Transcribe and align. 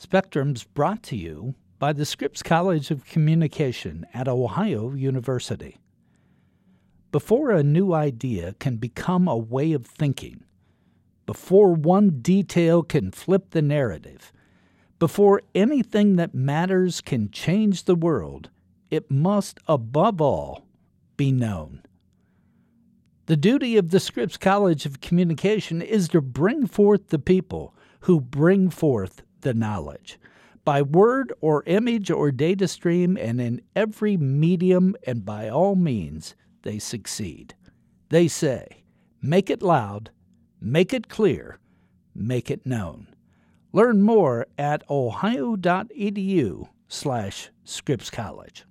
Spectrum's 0.00 0.64
brought 0.64 1.02
to 1.02 1.14
you 1.14 1.54
by 1.78 1.92
the 1.92 2.06
Scripps 2.06 2.42
College 2.42 2.90
of 2.90 3.04
Communication 3.04 4.06
at 4.14 4.28
Ohio 4.28 4.94
University. 4.94 5.76
Before 7.12 7.50
a 7.50 7.62
new 7.62 7.92
idea 7.92 8.54
can 8.58 8.78
become 8.78 9.28
a 9.28 9.36
way 9.36 9.74
of 9.74 9.84
thinking, 9.84 10.44
before 11.26 11.74
one 11.74 12.20
detail 12.22 12.82
can 12.82 13.10
flip 13.10 13.50
the 13.50 13.60
narrative, 13.60 14.32
before 14.98 15.42
anything 15.54 16.16
that 16.16 16.34
matters 16.34 17.02
can 17.02 17.30
change 17.30 17.84
the 17.84 17.94
world, 17.94 18.48
it 18.90 19.10
must, 19.10 19.60
above 19.68 20.22
all, 20.22 20.64
be 21.18 21.30
known. 21.30 21.82
The 23.26 23.36
duty 23.36 23.76
of 23.76 23.90
the 23.90 24.00
Scripps 24.00 24.38
College 24.38 24.86
of 24.86 25.02
Communication 25.02 25.82
is 25.82 26.08
to 26.08 26.22
bring 26.22 26.66
forth 26.66 27.08
the 27.08 27.18
people 27.18 27.74
who 28.00 28.18
bring 28.18 28.70
forth 28.70 29.22
the 29.40 29.54
knowledge 29.54 30.18
by 30.64 30.82
word 30.82 31.32
or 31.40 31.64
image 31.66 32.10
or 32.10 32.30
data 32.30 32.68
stream 32.68 33.16
and 33.16 33.40
in 33.40 33.62
every 33.74 34.16
medium 34.16 34.94
and 35.06 35.24
by 35.24 35.48
all 35.48 35.74
means 35.74 36.34
they 36.62 36.78
succeed. 36.78 37.54
They 38.10 38.28
say, 38.28 38.84
make 39.22 39.50
it 39.50 39.62
loud, 39.62 40.10
make 40.60 40.92
it 40.92 41.08
clear, 41.08 41.58
make 42.14 42.50
it 42.50 42.66
known. 42.66 43.08
Learn 43.72 44.02
more 44.02 44.46
at 44.58 44.88
ohio.edu 44.90 46.68
slash 46.88 47.50
Scripps 47.64 48.10
College. 48.10 48.64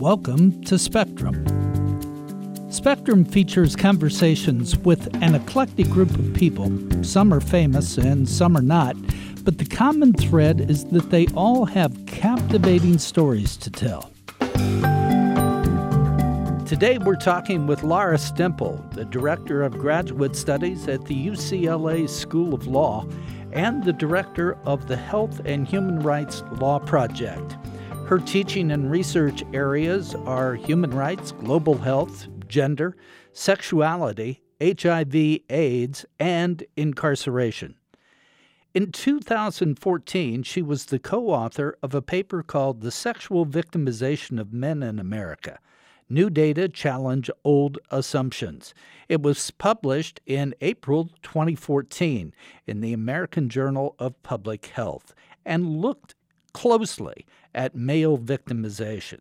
Welcome 0.00 0.62
to 0.64 0.78
Spectrum. 0.78 1.67
Spectrum 2.70 3.24
features 3.24 3.74
conversations 3.74 4.76
with 4.76 5.06
an 5.22 5.34
eclectic 5.34 5.88
group 5.88 6.10
of 6.10 6.34
people. 6.34 6.70
Some 7.02 7.32
are 7.32 7.40
famous 7.40 7.96
and 7.96 8.28
some 8.28 8.54
are 8.58 8.62
not, 8.62 8.94
but 9.42 9.56
the 9.56 9.64
common 9.64 10.12
thread 10.12 10.60
is 10.70 10.84
that 10.86 11.08
they 11.08 11.28
all 11.28 11.64
have 11.64 12.04
captivating 12.04 12.98
stories 12.98 13.56
to 13.56 13.70
tell. 13.70 14.10
Today 16.66 16.98
we're 16.98 17.16
talking 17.16 17.66
with 17.66 17.82
Lara 17.82 18.18
Stemple, 18.18 18.92
the 18.92 19.06
Director 19.06 19.62
of 19.62 19.78
Graduate 19.78 20.36
Studies 20.36 20.88
at 20.88 21.06
the 21.06 21.26
UCLA 21.28 22.06
School 22.06 22.52
of 22.52 22.66
Law 22.66 23.08
and 23.52 23.82
the 23.82 23.94
Director 23.94 24.58
of 24.66 24.88
the 24.88 24.96
Health 24.96 25.40
and 25.46 25.66
Human 25.66 26.00
Rights 26.00 26.42
Law 26.58 26.78
Project. 26.78 27.56
Her 28.06 28.18
teaching 28.18 28.70
and 28.72 28.90
research 28.90 29.42
areas 29.54 30.14
are 30.26 30.54
human 30.54 30.90
rights, 30.90 31.32
global 31.32 31.78
health, 31.78 32.28
gender, 32.48 32.96
sexuality, 33.32 34.42
HIV, 34.60 35.40
AIDS, 35.48 36.06
and 36.18 36.64
incarceration. 36.76 37.76
In 38.74 38.92
2014, 38.92 40.42
she 40.42 40.62
was 40.62 40.86
the 40.86 40.98
co 40.98 41.30
author 41.30 41.78
of 41.82 41.94
a 41.94 42.02
paper 42.02 42.42
called 42.42 42.80
The 42.80 42.90
Sexual 42.90 43.46
Victimization 43.46 44.38
of 44.38 44.52
Men 44.52 44.82
in 44.82 44.98
America 44.98 45.58
New 46.10 46.30
Data 46.30 46.68
Challenge 46.68 47.30
Old 47.44 47.78
Assumptions. 47.90 48.72
It 49.08 49.22
was 49.22 49.50
published 49.50 50.20
in 50.26 50.54
April 50.60 51.10
2014 51.22 52.32
in 52.66 52.80
the 52.80 52.92
American 52.94 53.48
Journal 53.48 53.94
of 53.98 54.22
Public 54.22 54.66
Health 54.66 55.14
and 55.44 55.80
looked 55.80 56.14
closely 56.54 57.26
at 57.54 57.74
male 57.74 58.16
victimization. 58.16 59.20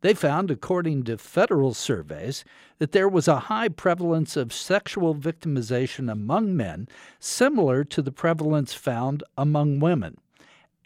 They 0.00 0.14
found, 0.14 0.50
according 0.50 1.04
to 1.04 1.18
federal 1.18 1.74
surveys, 1.74 2.44
that 2.78 2.92
there 2.92 3.08
was 3.08 3.26
a 3.26 3.40
high 3.40 3.68
prevalence 3.68 4.36
of 4.36 4.52
sexual 4.52 5.14
victimization 5.14 6.10
among 6.10 6.56
men, 6.56 6.88
similar 7.18 7.82
to 7.84 8.02
the 8.02 8.12
prevalence 8.12 8.74
found 8.74 9.24
among 9.36 9.80
women, 9.80 10.18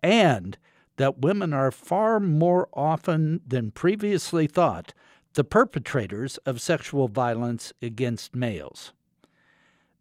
and 0.03 0.57
that 0.97 1.19
women 1.19 1.53
are 1.53 1.71
far 1.71 2.21
more 2.21 2.69
often 2.73 3.41
than 3.47 3.71
previously 3.71 4.47
thought 4.47 4.95
the 5.35 5.45
perpetrators 5.45 6.39
of 6.39 6.61
sexual 6.61 7.09
violence 7.09 7.73
against 7.83 8.35
males. 8.35 8.93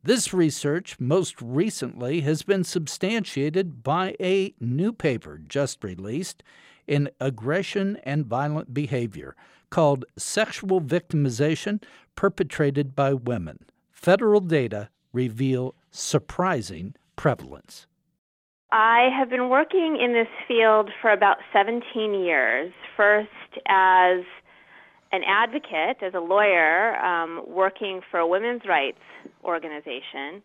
This 0.03 0.33
research, 0.33 0.99
most 0.99 1.41
recently, 1.41 2.21
has 2.21 2.43
been 2.43 2.63
substantiated 2.63 3.83
by 3.83 4.15
a 4.19 4.53
new 4.59 4.91
paper 4.91 5.39
just 5.47 5.83
released 5.83 6.43
in 6.91 7.09
aggression 7.21 7.97
and 8.03 8.25
violent 8.25 8.73
behavior 8.73 9.33
called 9.69 10.03
Sexual 10.17 10.81
Victimization 10.81 11.81
Perpetrated 12.15 12.97
by 12.97 13.13
Women. 13.13 13.59
Federal 13.91 14.41
data 14.41 14.89
reveal 15.13 15.73
surprising 15.89 16.93
prevalence. 17.15 17.87
I 18.73 19.07
have 19.17 19.29
been 19.29 19.47
working 19.47 19.97
in 20.03 20.11
this 20.11 20.27
field 20.49 20.89
for 21.01 21.11
about 21.13 21.37
17 21.53 21.81
years. 22.13 22.73
First, 22.97 23.29
as 23.67 24.25
an 25.13 25.21
advocate, 25.25 26.03
as 26.03 26.13
a 26.13 26.19
lawyer, 26.19 26.97
um, 26.97 27.41
working 27.47 28.01
for 28.11 28.19
a 28.19 28.27
women's 28.27 28.63
rights 28.67 28.99
organization. 29.45 30.43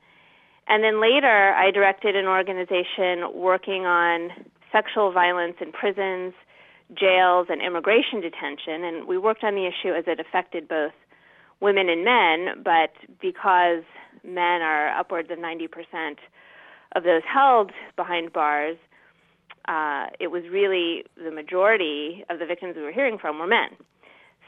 And 0.69 0.85
then 0.85 1.01
later, 1.01 1.55
I 1.55 1.73
directed 1.73 2.15
an 2.15 2.27
organization 2.27 3.35
working 3.35 3.85
on 3.85 4.31
sexual 4.73 5.13
violence 5.13 5.57
in 5.61 5.73
prisons, 5.73 6.35
jails, 6.95 7.47
and 7.51 7.61
immigration 7.63 8.21
detention. 8.21 8.85
And 8.85 9.09
we 9.09 9.19
worked 9.19 9.45
on 9.45 9.55
the 9.55 9.67
issue 9.67 9.95
as 9.95 10.05
it 10.07 10.21
affected 10.21 10.69
both 10.69 10.93
women 11.61 11.89
and 11.89 12.05
men, 12.05 12.63
but 12.63 12.93
because 13.21 13.83
men 14.25 14.63
are 14.63 14.89
upwards 14.89 15.31
of 15.31 15.39
90% 15.39 16.17
of 16.95 17.03
those 17.03 17.23
held 17.33 17.73
behind 17.97 18.33
bars, 18.33 18.77
uh, 19.69 20.07
it 20.21 20.29
was 20.29 20.45
really 20.51 21.05
the 21.23 21.31
majority 21.31 22.25
of 22.31 22.39
the 22.39 22.47
victims 22.47 22.77
we 22.77 22.83
were 22.83 22.93
hearing 22.93 23.19
from 23.19 23.39
were 23.39 23.47
men. 23.47 23.71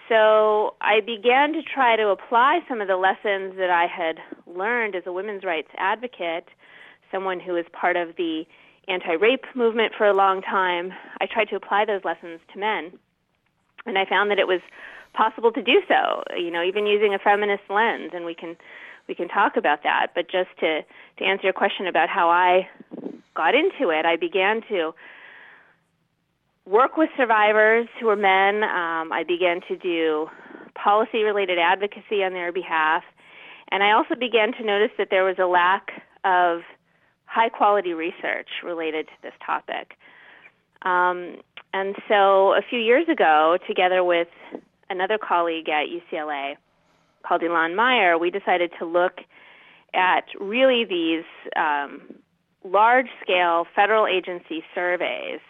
So 0.09 0.75
I 0.81 1.01
began 1.01 1.53
to 1.53 1.62
try 1.62 1.97
to 1.97 2.09
apply 2.09 2.61
some 2.69 2.81
of 2.81 2.89
the 2.89 2.97
lessons 2.97 3.57
that 3.59 3.69
I 3.69 3.87
had 3.87 4.17
learned 4.47 4.95
as 4.95 5.03
a 5.07 5.12
women's 5.12 5.45
rights 5.45 5.69
advocate, 5.77 6.49
someone 7.12 7.41
who 7.41 7.53
was 7.53 7.65
part 7.73 7.97
of 7.97 8.17
the 8.17 8.45
anti-rape 8.88 9.44
movement 9.54 9.93
for 9.97 10.06
a 10.06 10.15
long 10.15 10.43
time, 10.43 10.93
I 11.21 11.26
tried 11.26 11.49
to 11.50 11.56
apply 11.56 11.84
those 11.84 12.04
lessons 12.04 12.41
to 12.53 12.59
men. 12.59 12.93
And 13.87 13.99
I 13.99 14.04
found 14.04 14.31
that 14.31 14.38
it 14.38 14.47
was 14.47 14.60
possible 15.15 15.53
to 15.53 15.62
do 15.62 15.82
so, 15.88 16.22
you 16.37 16.50
know, 16.50 16.62
even 16.62 16.87
using 16.87 17.15
a 17.15 17.19
feminist 17.19 17.65
lens 17.71 18.10
and 18.15 18.25
we 18.25 18.34
can 18.34 18.56
we 19.09 19.15
can 19.15 19.28
talk 19.28 19.56
about 19.56 19.82
that, 19.84 20.09
but 20.15 20.31
just 20.31 20.50
to 20.60 20.82
to 21.19 21.25
answer 21.25 21.44
your 21.44 21.53
question 21.54 21.87
about 21.87 22.09
how 22.09 22.28
I 22.28 22.69
got 23.34 23.54
into 23.54 23.91
it, 23.91 24.04
I 24.04 24.16
began 24.16 24.62
to 24.69 24.94
work 26.66 26.97
with 26.97 27.09
survivors 27.16 27.88
who 27.98 28.06
were 28.06 28.16
men. 28.16 28.62
Um, 28.62 29.12
I 29.12 29.25
began 29.27 29.60
to 29.69 29.77
do 29.77 30.28
policy 30.75 31.22
related 31.22 31.59
advocacy 31.59 32.22
on 32.22 32.32
their 32.32 32.53
behalf. 32.53 33.03
And 33.71 33.82
I 33.82 33.93
also 33.93 34.15
began 34.15 34.53
to 34.53 34.65
notice 34.65 34.91
that 34.98 35.09
there 35.10 35.25
was 35.25 35.37
a 35.38 35.47
lack 35.47 36.03
of 36.25 36.60
high 37.38 37.49
quality 37.49 37.93
research 37.93 38.49
related 38.65 39.06
to 39.06 39.12
this 39.22 39.32
topic. 39.47 39.97
Um, 40.82 41.37
and 41.72 41.94
so 42.09 42.53
a 42.53 42.62
few 42.69 42.81
years 42.81 43.09
ago, 43.09 43.59
together 43.65 44.03
with 44.03 44.26
another 44.91 45.19
colleague 45.19 45.69
at 45.69 45.87
UCLA 45.87 46.56
called 47.22 47.43
Ilan 47.43 47.77
Meyer, 47.77 48.19
we 48.19 48.31
decided 48.31 48.72
to 48.81 48.84
look 48.84 49.21
at 49.94 50.25
really 50.41 50.84
these 50.84 51.25
um, 51.54 52.00
large 52.65 53.06
scale 53.22 53.66
federal 53.72 54.09
agency 54.09 54.65
surveys 54.75 55.41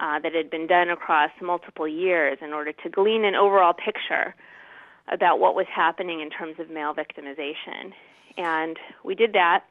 uh, 0.00 0.18
that 0.20 0.32
had 0.32 0.48
been 0.48 0.66
done 0.66 0.88
across 0.88 1.30
multiple 1.42 1.86
years 1.86 2.38
in 2.40 2.54
order 2.54 2.72
to 2.72 2.88
glean 2.88 3.26
an 3.26 3.34
overall 3.34 3.74
picture 3.74 4.34
about 5.12 5.40
what 5.40 5.54
was 5.54 5.66
happening 5.74 6.20
in 6.20 6.30
terms 6.30 6.54
of 6.58 6.70
male 6.70 6.94
victimization. 6.94 7.92
And 8.38 8.78
we 9.04 9.14
did 9.14 9.34
that 9.34 9.64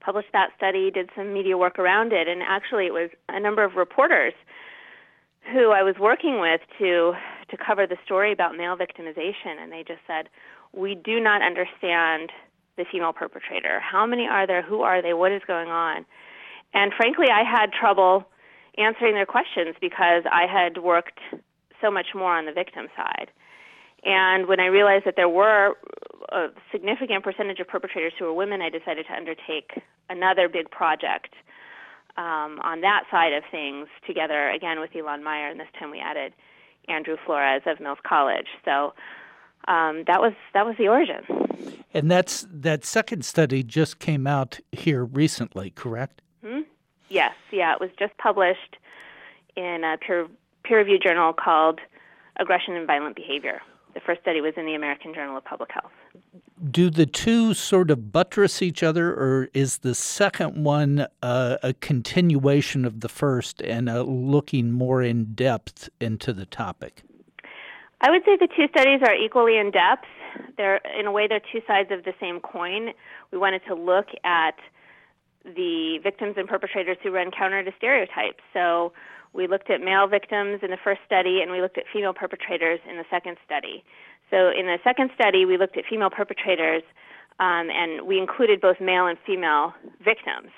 published 0.00 0.32
that 0.32 0.50
study, 0.56 0.90
did 0.90 1.10
some 1.16 1.32
media 1.32 1.56
work 1.56 1.78
around 1.78 2.12
it, 2.12 2.28
and 2.28 2.42
actually 2.42 2.86
it 2.86 2.92
was 2.92 3.10
a 3.28 3.40
number 3.40 3.64
of 3.64 3.74
reporters 3.74 4.32
who 5.52 5.70
I 5.70 5.82
was 5.82 5.96
working 5.98 6.40
with 6.40 6.60
to 6.78 7.14
to 7.50 7.56
cover 7.56 7.86
the 7.86 7.96
story 8.04 8.32
about 8.32 8.56
male 8.56 8.76
victimization, 8.76 9.56
and 9.58 9.72
they 9.72 9.82
just 9.82 10.00
said, 10.06 10.28
"We 10.72 10.94
do 10.94 11.20
not 11.20 11.40
understand 11.42 12.30
the 12.76 12.84
female 12.84 13.12
perpetrator. 13.12 13.80
How 13.80 14.06
many 14.06 14.26
are 14.28 14.46
there? 14.46 14.62
Who 14.62 14.82
are 14.82 15.00
they? 15.00 15.14
What 15.14 15.32
is 15.32 15.42
going 15.46 15.68
on?" 15.68 16.04
And 16.74 16.92
frankly, 16.94 17.26
I 17.30 17.42
had 17.44 17.72
trouble 17.72 18.28
answering 18.76 19.14
their 19.14 19.26
questions 19.26 19.74
because 19.80 20.24
I 20.30 20.46
had 20.46 20.78
worked 20.78 21.20
so 21.80 21.90
much 21.90 22.08
more 22.14 22.36
on 22.36 22.44
the 22.44 22.52
victim 22.52 22.88
side. 22.96 23.30
And 24.04 24.46
when 24.46 24.60
I 24.60 24.66
realized 24.66 25.04
that 25.06 25.16
there 25.16 25.28
were 25.28 25.76
a 26.30 26.48
significant 26.72 27.24
percentage 27.24 27.60
of 27.60 27.68
perpetrators 27.68 28.12
who 28.18 28.24
were 28.26 28.34
women, 28.34 28.60
I 28.62 28.70
decided 28.70 29.06
to 29.06 29.14
undertake 29.14 29.82
another 30.10 30.48
big 30.48 30.70
project 30.70 31.34
um, 32.16 32.58
on 32.62 32.80
that 32.80 33.04
side 33.10 33.32
of 33.32 33.44
things 33.50 33.86
together, 34.06 34.50
again 34.50 34.80
with 34.80 34.90
Ilan 34.92 35.22
Meyer, 35.22 35.48
and 35.48 35.60
this 35.60 35.68
time 35.78 35.90
we 35.90 36.00
added 36.00 36.32
Andrew 36.88 37.16
Flores 37.24 37.62
of 37.66 37.80
Mills 37.80 37.98
College. 38.06 38.48
So 38.64 38.94
um, 39.68 40.04
that 40.06 40.20
was 40.20 40.32
that 40.54 40.66
was 40.66 40.76
the 40.78 40.88
origin. 40.88 41.24
And 41.94 42.10
that's 42.10 42.46
that 42.50 42.84
second 42.84 43.24
study 43.24 43.62
just 43.62 43.98
came 43.98 44.26
out 44.26 44.58
here 44.72 45.04
recently, 45.04 45.70
correct? 45.70 46.22
Hmm? 46.44 46.60
Yes, 47.08 47.34
yeah, 47.50 47.72
it 47.72 47.80
was 47.80 47.90
just 47.98 48.16
published 48.18 48.76
in 49.56 49.84
a 49.84 49.96
peer 49.98 50.26
peer 50.64 50.78
reviewed 50.78 51.02
journal 51.02 51.32
called 51.32 51.80
Aggression 52.40 52.74
and 52.74 52.86
Violent 52.86 53.16
Behavior. 53.16 53.60
The 53.98 54.04
first 54.04 54.20
study 54.20 54.40
was 54.40 54.54
in 54.56 54.64
the 54.64 54.76
American 54.76 55.12
Journal 55.12 55.36
of 55.36 55.44
Public 55.44 55.72
Health. 55.72 55.90
Do 56.70 56.88
the 56.88 57.04
two 57.04 57.52
sort 57.52 57.90
of 57.90 58.12
buttress 58.12 58.62
each 58.62 58.84
other, 58.84 59.10
or 59.10 59.48
is 59.54 59.78
the 59.78 59.92
second 59.92 60.62
one 60.62 61.08
uh, 61.20 61.56
a 61.64 61.74
continuation 61.74 62.84
of 62.84 63.00
the 63.00 63.08
first 63.08 63.60
and 63.60 63.88
uh, 63.88 64.02
looking 64.02 64.70
more 64.70 65.02
in 65.02 65.34
depth 65.34 65.88
into 65.98 66.32
the 66.32 66.46
topic? 66.46 67.02
I 68.00 68.12
would 68.12 68.22
say 68.24 68.36
the 68.36 68.46
two 68.46 68.68
studies 68.68 69.00
are 69.02 69.16
equally 69.16 69.58
in 69.58 69.72
depth. 69.72 70.06
They're, 70.56 70.80
in 70.96 71.06
a 71.06 71.10
way, 71.10 71.26
they're 71.26 71.40
two 71.40 71.62
sides 71.66 71.90
of 71.90 72.04
the 72.04 72.14
same 72.20 72.38
coin. 72.38 72.90
We 73.32 73.38
wanted 73.38 73.62
to 73.66 73.74
look 73.74 74.06
at 74.22 74.54
the 75.44 75.98
victims 76.04 76.34
and 76.36 76.46
perpetrators 76.46 76.98
who 77.02 77.10
run 77.10 77.32
counter 77.36 77.64
to 77.64 77.72
stereotypes. 77.76 78.44
So 78.52 78.92
we 79.32 79.46
looked 79.46 79.70
at 79.70 79.80
male 79.80 80.06
victims 80.06 80.60
in 80.62 80.70
the 80.70 80.78
first 80.82 81.00
study, 81.06 81.40
and 81.42 81.50
we 81.50 81.60
looked 81.60 81.78
at 81.78 81.84
female 81.92 82.14
perpetrators 82.14 82.80
in 82.88 82.96
the 82.96 83.04
second 83.10 83.36
study. 83.44 83.84
So 84.30 84.50
in 84.50 84.66
the 84.66 84.78
second 84.84 85.10
study, 85.14 85.44
we 85.44 85.56
looked 85.56 85.76
at 85.76 85.84
female 85.88 86.10
perpetrators, 86.10 86.82
um, 87.40 87.70
and 87.70 88.06
we 88.06 88.18
included 88.18 88.60
both 88.60 88.80
male 88.80 89.06
and 89.06 89.18
female 89.26 89.74
victims. 90.04 90.50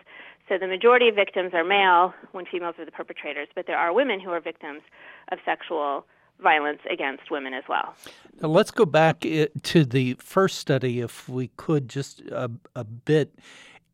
So 0.48 0.58
the 0.58 0.66
majority 0.66 1.08
of 1.08 1.14
victims 1.14 1.52
are 1.54 1.62
male 1.62 2.12
when 2.32 2.44
females 2.44 2.74
are 2.78 2.84
the 2.84 2.90
perpetrators, 2.90 3.48
but 3.54 3.66
there 3.66 3.78
are 3.78 3.92
women 3.92 4.18
who 4.18 4.30
are 4.30 4.40
victims 4.40 4.82
of 5.30 5.38
sexual 5.44 6.04
violence 6.42 6.80
against 6.90 7.30
women 7.30 7.54
as 7.54 7.64
well. 7.68 7.94
Now 8.40 8.48
let's 8.48 8.70
go 8.70 8.84
back 8.84 9.24
eh, 9.24 9.46
to 9.62 9.84
the 9.84 10.14
first 10.14 10.58
study, 10.58 11.00
if 11.00 11.28
we 11.28 11.50
could, 11.56 11.88
just 11.88 12.20
a, 12.22 12.50
a 12.74 12.84
bit. 12.84 13.38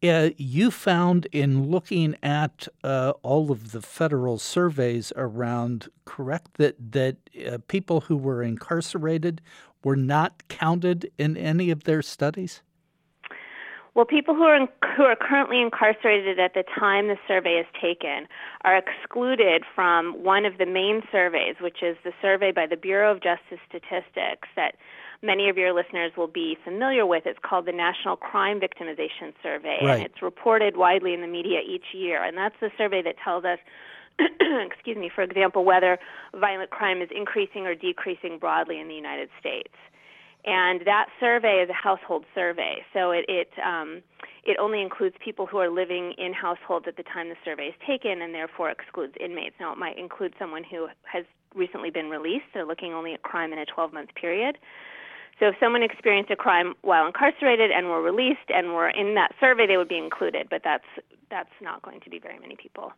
Uh, 0.09 0.31
you 0.37 0.71
found 0.71 1.27
in 1.33 1.71
looking 1.71 2.17
at 2.23 2.69
uh, 2.85 3.13
all 3.23 3.51
of 3.51 3.73
the 3.73 3.83
federal 3.83 4.39
surveys 4.39 5.13
around, 5.17 5.89
correct, 6.05 6.55
that 6.55 6.77
that 6.93 7.17
uh, 7.47 7.59
people 7.69 8.03
who 8.03 8.17
were 8.17 8.43
incarcerated 8.43 9.41
were 9.85 9.97
not 9.97 10.47
counted 10.49 11.11
in 11.19 11.37
any 11.37 11.71
of 11.71 11.85
their 11.85 12.03
studies. 12.03 12.63
Well, 13.97 14.05
people 14.05 14.35
who 14.35 14.43
are 14.43 14.55
in, 14.55 14.69
who 14.95 15.05
are 15.05 15.17
currently 15.17 15.59
incarcerated 15.59 16.39
at 16.39 16.53
the 16.53 16.65
time 16.79 17.09
the 17.09 17.17
survey 17.27 17.65
is 17.65 17.67
taken 17.81 18.29
are 18.63 18.77
excluded 18.77 19.65
from 19.75 20.23
one 20.23 20.45
of 20.45 20.59
the 20.59 20.67
main 20.67 21.01
surveys, 21.11 21.57
which 21.63 21.83
is 21.83 21.97
the 22.05 22.13
survey 22.21 22.53
by 22.53 22.67
the 22.67 22.77
Bureau 22.77 23.11
of 23.11 23.23
Justice 23.23 23.59
Statistics 23.67 24.49
that 24.55 24.75
many 25.23 25.49
of 25.49 25.57
your 25.57 25.73
listeners 25.73 26.13
will 26.15 26.29
be 26.29 26.59
familiar 26.63 27.07
with. 27.07 27.23
It's 27.25 27.39
called 27.43 27.65
the 27.65 27.73
National 27.73 28.17
Crime 28.17 28.61
Victimization 28.61 29.33
Survey, 29.43 29.79
right. 29.81 29.95
and 29.95 30.03
it's 30.03 30.21
reported 30.21 30.77
widely 30.77 31.15
in 31.15 31.23
the 31.23 31.27
media 31.27 31.61
each 31.67 31.95
year. 31.95 32.23
And 32.23 32.37
that's 32.37 32.57
the 32.61 32.69
survey 32.77 33.01
that 33.01 33.15
tells 33.25 33.47
us, 33.47 33.59
excuse 34.21 34.99
me, 34.99 35.09
for 35.09 35.23
example, 35.23 35.65
whether 35.65 35.99
violent 36.39 36.69
crime 36.69 37.01
is 37.01 37.09
increasing 37.17 37.67
or 37.67 37.75
decreasing 37.75 38.37
broadly 38.39 38.79
in 38.79 38.89
the 38.89 38.95
United 38.95 39.31
States. 39.41 39.73
And 40.47 40.83
that 40.87 41.07
survey 41.19 41.61
is 41.65 41.69
a 41.69 41.73
household 41.73 42.25
survey, 42.33 42.85
so 42.93 43.11
it 43.11 43.25
it, 43.29 43.51
um, 43.65 44.03
it 44.45 44.57
only 44.61 44.81
includes 44.81 45.17
people 45.23 45.45
who 45.45 45.59
are 45.59 45.69
living 45.69 46.15
in 46.19 46.33
households 46.33 46.87
at 46.87 46.97
the 46.97 47.03
time 47.03 47.29
the 47.29 47.35
survey 47.45 47.67
is 47.67 47.75
taken, 47.85 48.23
and 48.23 48.33
therefore 48.33 48.71
excludes 48.71 49.15
inmates. 49.19 49.57
Now, 49.59 49.73
it 49.73 49.79
might 49.79 49.99
include 49.99 50.35
someone 50.39 50.63
who 50.63 50.87
has 51.03 51.25
recently 51.57 51.91
been 51.91 52.11
released. 52.11 52.45
They're 52.55 52.65
looking 52.65 52.95
only 52.95 53.13
at 53.13 53.23
crime 53.23 53.53
in 53.53 53.59
a 53.59 53.67
12-month 53.67 54.11
period. 54.15 54.57
So 55.41 55.49
if 55.49 55.57
someone 55.59 55.83
experienced 55.83 56.31
a 56.31 56.37
crime 56.37 56.75
while 56.83 57.07
incarcerated 57.07 57.71
and 57.71 57.89
were 57.89 58.01
released 58.01 58.49
and 58.49 58.69
were 58.69 58.89
in 58.89 59.15
that 59.17 59.33
survey, 59.41 59.67
they 59.67 59.77
would 59.77 59.89
be 59.89 59.99
included. 59.99 60.47
But 60.49 60.63
that's 60.65 60.87
that's 61.29 61.51
not 61.61 61.83
going 61.83 62.01
to 62.03 62.11
be 62.11 62.19
very 62.19 62.39
many 62.39 62.57
people. 62.57 62.93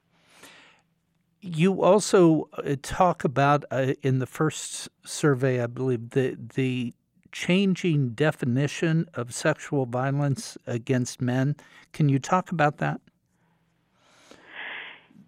You 1.40 1.82
also 1.82 2.48
uh, 2.52 2.76
talk 2.82 3.24
about 3.24 3.64
uh, 3.70 3.94
in 4.02 4.18
the 4.18 4.26
first 4.26 4.88
survey, 5.04 5.62
I 5.62 5.66
believe, 5.66 6.10
the 6.10 6.36
the 6.54 6.94
changing 7.32 8.10
definition 8.10 9.06
of 9.14 9.34
sexual 9.34 9.86
violence 9.86 10.56
against 10.66 11.20
men. 11.20 11.56
Can 11.92 12.08
you 12.08 12.18
talk 12.18 12.50
about 12.50 12.78
that? 12.78 13.00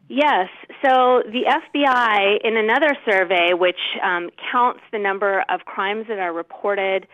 Yes. 0.09 0.49
So 0.85 1.23
the 1.25 1.45
FBI, 1.47 2.39
in 2.43 2.57
another 2.57 2.97
survey, 3.09 3.53
which 3.53 3.79
um, 4.03 4.31
counts 4.51 4.81
the 4.91 4.99
number 4.99 5.45
of 5.49 5.61
crimes 5.67 6.07
that 6.09 6.19
are 6.19 6.33
reported 6.33 7.07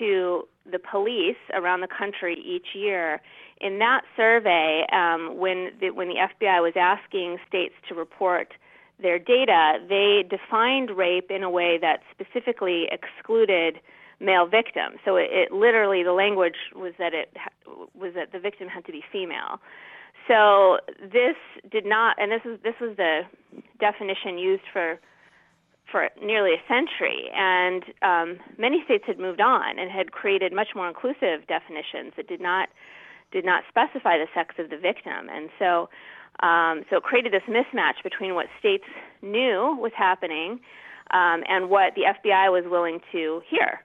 to 0.00 0.48
the 0.70 0.80
police 0.80 1.36
around 1.54 1.80
the 1.80 1.88
country 1.88 2.36
each 2.44 2.74
year, 2.74 3.20
in 3.60 3.78
that 3.78 4.02
survey, 4.16 4.84
um, 4.92 5.36
when 5.38 5.70
the, 5.80 5.90
when 5.90 6.08
the 6.08 6.14
FBI 6.14 6.60
was 6.60 6.72
asking 6.76 7.38
states 7.46 7.74
to 7.88 7.94
report 7.94 8.54
their 9.00 9.18
data, 9.18 9.78
they 9.88 10.24
defined 10.28 10.90
rape 10.90 11.30
in 11.30 11.42
a 11.42 11.50
way 11.50 11.78
that 11.80 12.00
specifically 12.10 12.88
excluded 12.90 13.78
male 14.20 14.46
victim. 14.46 15.00
So 15.04 15.16
it, 15.16 15.28
it 15.30 15.52
literally 15.52 16.02
the 16.02 16.12
language 16.12 16.56
was 16.74 16.92
that 16.98 17.14
it 17.14 17.36
was 17.94 18.12
that 18.14 18.32
the 18.32 18.38
victim 18.38 18.68
had 18.68 18.84
to 18.86 18.92
be 18.92 19.02
female. 19.10 19.60
So 20.28 20.78
this 21.00 21.36
did 21.70 21.86
not, 21.86 22.16
and 22.20 22.30
this 22.30 22.42
is 22.44 22.60
this 22.62 22.74
was 22.80 22.96
the 22.96 23.22
definition 23.80 24.38
used 24.38 24.62
for 24.72 25.00
for 25.90 26.08
nearly 26.22 26.52
a 26.54 26.62
century, 26.68 27.28
and 27.34 27.82
um, 28.02 28.38
many 28.58 28.84
states 28.84 29.04
had 29.06 29.18
moved 29.18 29.40
on 29.40 29.78
and 29.78 29.90
had 29.90 30.12
created 30.12 30.52
much 30.52 30.68
more 30.76 30.86
inclusive 30.86 31.46
definitions 31.48 32.12
that 32.16 32.28
did 32.28 32.40
not 32.40 32.68
did 33.32 33.44
not 33.44 33.64
specify 33.68 34.18
the 34.18 34.26
sex 34.34 34.54
of 34.58 34.70
the 34.70 34.76
victim, 34.76 35.28
and 35.30 35.50
so 35.58 35.88
um, 36.46 36.84
so 36.88 36.96
it 36.96 37.02
created 37.02 37.32
this 37.32 37.42
mismatch 37.48 38.02
between 38.04 38.34
what 38.34 38.46
states 38.58 38.84
knew 39.22 39.76
was 39.80 39.92
happening 39.96 40.60
um, 41.10 41.42
and 41.48 41.70
what 41.70 41.94
the 41.96 42.02
FBI 42.02 42.50
was 42.52 42.64
willing 42.70 43.00
to 43.12 43.42
hear. 43.48 43.80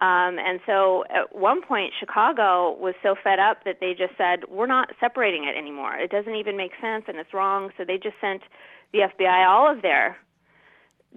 Um, 0.00 0.38
and 0.38 0.60
so 0.64 1.04
at 1.10 1.36
one 1.36 1.60
point, 1.60 1.92
Chicago 1.98 2.74
was 2.78 2.94
so 3.02 3.14
fed 3.22 3.38
up 3.38 3.64
that 3.64 3.78
they 3.80 3.92
just 3.92 4.16
said, 4.16 4.48
we're 4.48 4.66
not 4.66 4.88
separating 4.98 5.44
it 5.44 5.58
anymore. 5.58 5.94
It 5.94 6.10
doesn't 6.10 6.34
even 6.34 6.56
make 6.56 6.72
sense 6.80 7.04
and 7.06 7.18
it's 7.18 7.34
wrong. 7.34 7.70
So 7.76 7.84
they 7.84 7.98
just 7.98 8.16
sent 8.20 8.42
the 8.92 9.00
FBI 9.00 9.46
all 9.46 9.70
of 9.70 9.82
their 9.82 10.16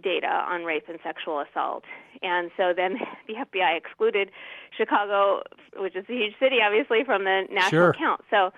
data 0.02 0.28
on 0.28 0.64
rape 0.64 0.86
and 0.90 1.00
sexual 1.04 1.40
assault. 1.40 1.84
And 2.22 2.52
so 2.58 2.74
then 2.76 2.98
the 3.28 3.36
FBI 3.36 3.78
excluded 3.78 4.32
Chicago, 4.76 5.44
which 5.78 5.96
is 5.96 6.06
a 6.10 6.14
huge 6.14 6.34
city, 6.40 6.58
obviously, 6.66 7.04
from 7.06 7.24
the 7.24 7.44
national 7.52 7.70
sure. 7.70 7.94
count. 7.94 8.22
So 8.30 8.52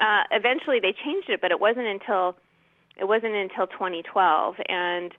uh, 0.00 0.22
eventually 0.30 0.80
they 0.80 0.92
changed 0.92 1.28
it, 1.28 1.40
but 1.40 1.50
it 1.50 1.60
wasn't 1.60 1.86
until 1.86 2.36
it 2.98 3.04
wasn't 3.04 3.34
until 3.34 3.66
2012. 3.66 4.54
And 4.68 5.12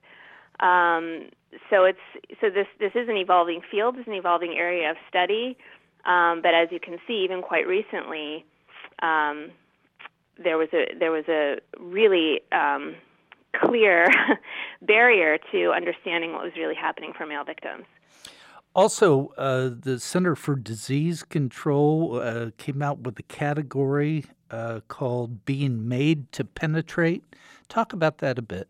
um, 0.60 1.28
so 1.70 1.84
it's 1.84 1.98
so 2.40 2.50
this 2.50 2.66
this 2.78 2.92
is 2.94 3.08
an 3.08 3.16
evolving 3.16 3.60
field, 3.70 3.96
it's 3.98 4.08
an 4.08 4.14
evolving 4.14 4.54
area 4.56 4.90
of 4.90 4.96
study. 5.08 5.56
Um, 6.04 6.40
but 6.42 6.54
as 6.54 6.68
you 6.70 6.80
can 6.80 6.98
see, 7.06 7.24
even 7.24 7.42
quite 7.42 7.66
recently, 7.66 8.44
um, 9.02 9.50
there 10.42 10.56
was 10.56 10.68
a 10.72 10.86
there 10.98 11.10
was 11.10 11.24
a 11.28 11.56
really 11.78 12.40
um, 12.52 12.94
clear 13.56 14.06
barrier 14.82 15.38
to 15.52 15.72
understanding 15.72 16.32
what 16.32 16.44
was 16.44 16.52
really 16.56 16.74
happening 16.74 17.12
for 17.16 17.26
male 17.26 17.44
victims. 17.44 17.84
Also, 18.74 19.32
uh, 19.36 19.70
the 19.76 19.98
Center 19.98 20.36
for 20.36 20.54
Disease 20.54 21.22
Control 21.22 22.20
uh, 22.22 22.50
came 22.58 22.82
out 22.82 23.00
with 23.00 23.18
a 23.18 23.22
category 23.24 24.24
uh, 24.50 24.80
called 24.88 25.44
"Being 25.44 25.88
Made 25.88 26.30
to 26.32 26.44
Penetrate." 26.44 27.24
Talk 27.68 27.92
about 27.92 28.18
that 28.18 28.38
a 28.38 28.42
bit. 28.42 28.68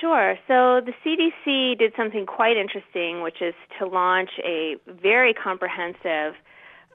Sure. 0.00 0.36
So 0.46 0.80
the 0.84 0.92
CDC 1.04 1.78
did 1.78 1.92
something 1.96 2.26
quite 2.26 2.56
interesting, 2.56 3.22
which 3.22 3.40
is 3.40 3.54
to 3.78 3.86
launch 3.86 4.30
a 4.44 4.76
very 4.86 5.34
comprehensive 5.34 6.34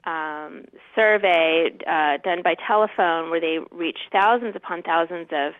um, 0.06 0.64
survey 0.94 1.70
uh, 1.86 2.18
done 2.22 2.42
by 2.42 2.54
telephone, 2.66 3.30
where 3.30 3.40
they 3.40 3.58
reached 3.70 4.10
thousands 4.12 4.54
upon 4.56 4.82
thousands 4.82 5.28
of 5.32 5.52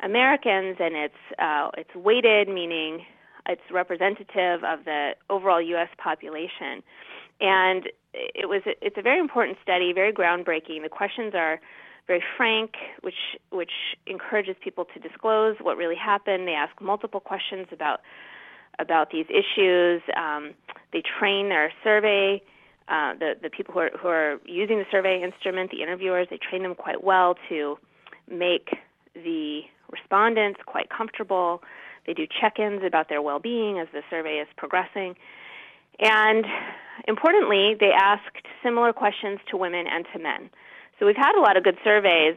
Americans, 0.00 0.76
and 0.78 0.94
it's 0.94 1.38
uh, 1.38 1.70
it's 1.76 1.94
weighted, 1.94 2.48
meaning 2.48 3.04
it's 3.48 3.62
representative 3.72 4.64
of 4.64 4.84
the 4.84 5.12
overall 5.30 5.62
U.S. 5.62 5.88
population. 5.98 6.82
And 7.40 7.88
it 8.12 8.48
was 8.48 8.62
it's 8.66 8.96
a 8.98 9.02
very 9.02 9.20
important 9.20 9.58
study, 9.62 9.92
very 9.92 10.12
groundbreaking. 10.12 10.82
The 10.82 10.88
questions 10.90 11.32
are 11.34 11.60
very 12.06 12.22
frank, 12.36 12.72
which 13.02 13.36
which 13.50 13.72
encourages 14.06 14.56
people 14.62 14.84
to 14.94 15.00
disclose 15.00 15.56
what 15.60 15.76
really 15.76 15.96
happened. 15.96 16.46
They 16.46 16.54
ask 16.54 16.80
multiple 16.80 17.20
questions 17.20 17.66
about 17.72 18.00
about 18.78 19.10
these 19.10 19.26
issues. 19.28 20.02
Um, 20.16 20.54
they 20.92 21.02
train 21.18 21.48
their 21.48 21.72
survey. 21.82 22.42
Uh, 22.88 23.14
the 23.14 23.34
the 23.42 23.50
people 23.50 23.74
who 23.74 23.80
are 23.80 23.90
who 24.00 24.08
are 24.08 24.40
using 24.44 24.78
the 24.78 24.86
survey 24.90 25.22
instrument, 25.22 25.70
the 25.70 25.82
interviewers, 25.82 26.28
they 26.30 26.38
train 26.38 26.62
them 26.62 26.74
quite 26.74 27.02
well 27.02 27.34
to 27.48 27.78
make 28.30 28.68
the 29.14 29.62
respondents 29.90 30.60
quite 30.66 30.88
comfortable. 30.90 31.62
They 32.06 32.14
do 32.14 32.26
check-ins 32.40 32.82
about 32.86 33.08
their 33.08 33.20
well-being 33.20 33.78
as 33.80 33.88
the 33.92 34.02
survey 34.08 34.36
is 34.36 34.46
progressing. 34.56 35.16
And 35.98 36.44
importantly, 37.08 37.74
they 37.78 37.90
asked 37.90 38.46
similar 38.62 38.92
questions 38.92 39.40
to 39.50 39.56
women 39.56 39.86
and 39.90 40.06
to 40.12 40.18
men. 40.20 40.50
So 40.98 41.06
we've 41.06 41.16
had 41.16 41.36
a 41.36 41.40
lot 41.40 41.56
of 41.56 41.64
good 41.64 41.78
surveys 41.84 42.36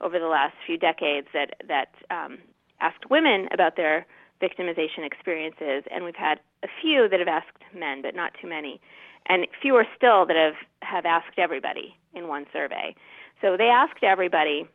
over 0.00 0.18
the 0.18 0.26
last 0.26 0.54
few 0.66 0.78
decades 0.78 1.28
that 1.32 1.54
that 1.68 1.94
um, 2.10 2.38
asked 2.80 3.10
women 3.10 3.48
about 3.52 3.76
their 3.76 4.06
victimization 4.42 5.04
experiences, 5.04 5.84
and 5.90 6.04
we've 6.04 6.16
had 6.16 6.40
a 6.62 6.68
few 6.80 7.08
that 7.08 7.18
have 7.18 7.28
asked 7.28 7.62
men, 7.74 8.02
but 8.02 8.14
not 8.14 8.32
too 8.40 8.48
many, 8.48 8.80
and 9.28 9.46
fewer 9.60 9.84
still 9.96 10.26
that 10.26 10.36
have 10.36 10.54
have 10.82 11.06
asked 11.06 11.38
everybody 11.38 11.94
in 12.14 12.28
one 12.28 12.46
survey. 12.52 12.94
So 13.40 13.56
they 13.56 13.68
asked 13.68 14.02
everybody, 14.02 14.66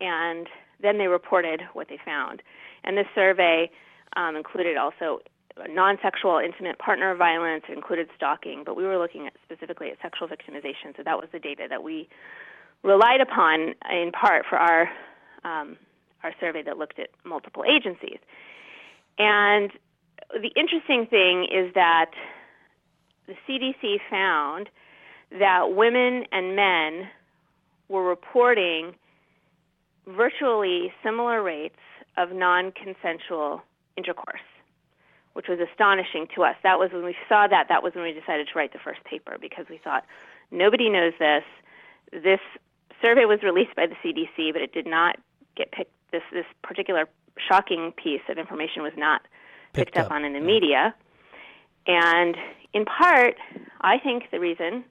and 0.00 0.46
then 0.82 0.98
they 0.98 1.06
reported 1.06 1.62
what 1.72 1.88
they 1.88 1.98
found. 2.04 2.42
And 2.84 2.96
this 2.96 3.06
survey 3.14 3.70
um, 4.16 4.36
included 4.36 4.76
also 4.76 5.20
non-sexual 5.68 6.38
intimate 6.38 6.78
partner 6.78 7.14
violence, 7.14 7.64
included 7.68 8.08
stalking, 8.16 8.62
but 8.64 8.76
we 8.76 8.84
were 8.84 8.98
looking 8.98 9.26
at 9.26 9.32
specifically 9.44 9.90
at 9.90 9.98
sexual 10.00 10.28
victimization. 10.28 10.96
So 10.96 11.02
that 11.04 11.18
was 11.18 11.28
the 11.32 11.38
data 11.38 11.66
that 11.68 11.82
we 11.82 12.08
relied 12.82 13.20
upon 13.20 13.74
in 13.90 14.12
part 14.12 14.46
for 14.48 14.56
our 14.58 14.88
um, 15.44 15.76
our 16.22 16.32
survey 16.38 16.62
that 16.62 16.76
looked 16.76 16.98
at 16.98 17.08
multiple 17.24 17.64
agencies. 17.64 18.18
And 19.18 19.70
the 20.32 20.50
interesting 20.54 21.06
thing 21.06 21.46
is 21.50 21.72
that 21.74 22.10
the 23.26 23.34
CDC 23.48 23.98
found 24.10 24.68
that 25.38 25.74
women 25.74 26.24
and 26.32 26.56
men 26.56 27.08
were 27.88 28.04
reporting 28.04 28.94
virtually 30.06 30.92
similar 31.02 31.42
rates 31.42 31.76
of 32.16 32.32
non 32.32 32.72
consensual 32.72 33.62
intercourse, 33.96 34.40
which 35.34 35.46
was 35.48 35.58
astonishing 35.60 36.26
to 36.34 36.42
us. 36.42 36.56
That 36.62 36.78
was 36.78 36.90
when 36.92 37.04
we 37.04 37.16
saw 37.28 37.46
that, 37.46 37.68
that 37.68 37.82
was 37.82 37.94
when 37.94 38.04
we 38.04 38.12
decided 38.12 38.48
to 38.48 38.58
write 38.58 38.72
the 38.72 38.78
first 38.78 39.02
paper 39.04 39.36
because 39.40 39.66
we 39.70 39.78
thought 39.78 40.04
nobody 40.50 40.90
knows 40.90 41.12
this. 41.18 41.44
This 42.12 42.40
survey 43.00 43.24
was 43.24 43.42
released 43.42 43.74
by 43.76 43.86
the 43.86 43.94
CDC, 44.02 44.52
but 44.52 44.62
it 44.62 44.72
did 44.72 44.86
not 44.86 45.16
get 45.56 45.70
picked. 45.72 45.92
This 46.10 46.22
this 46.32 46.46
particular 46.62 47.08
shocking 47.48 47.92
piece 47.92 48.22
of 48.28 48.36
information 48.36 48.82
was 48.82 48.92
not 48.96 49.22
picked, 49.72 49.94
picked 49.94 49.96
up, 49.96 50.06
up, 50.06 50.12
on 50.12 50.24
in 50.24 50.32
the 50.32 50.40
media, 50.40 50.92
and 51.86 52.36
in 52.72 52.84
part, 52.84 53.36
I 53.80 53.98
think 53.98 54.24
the 54.32 54.40
reason 54.40 54.84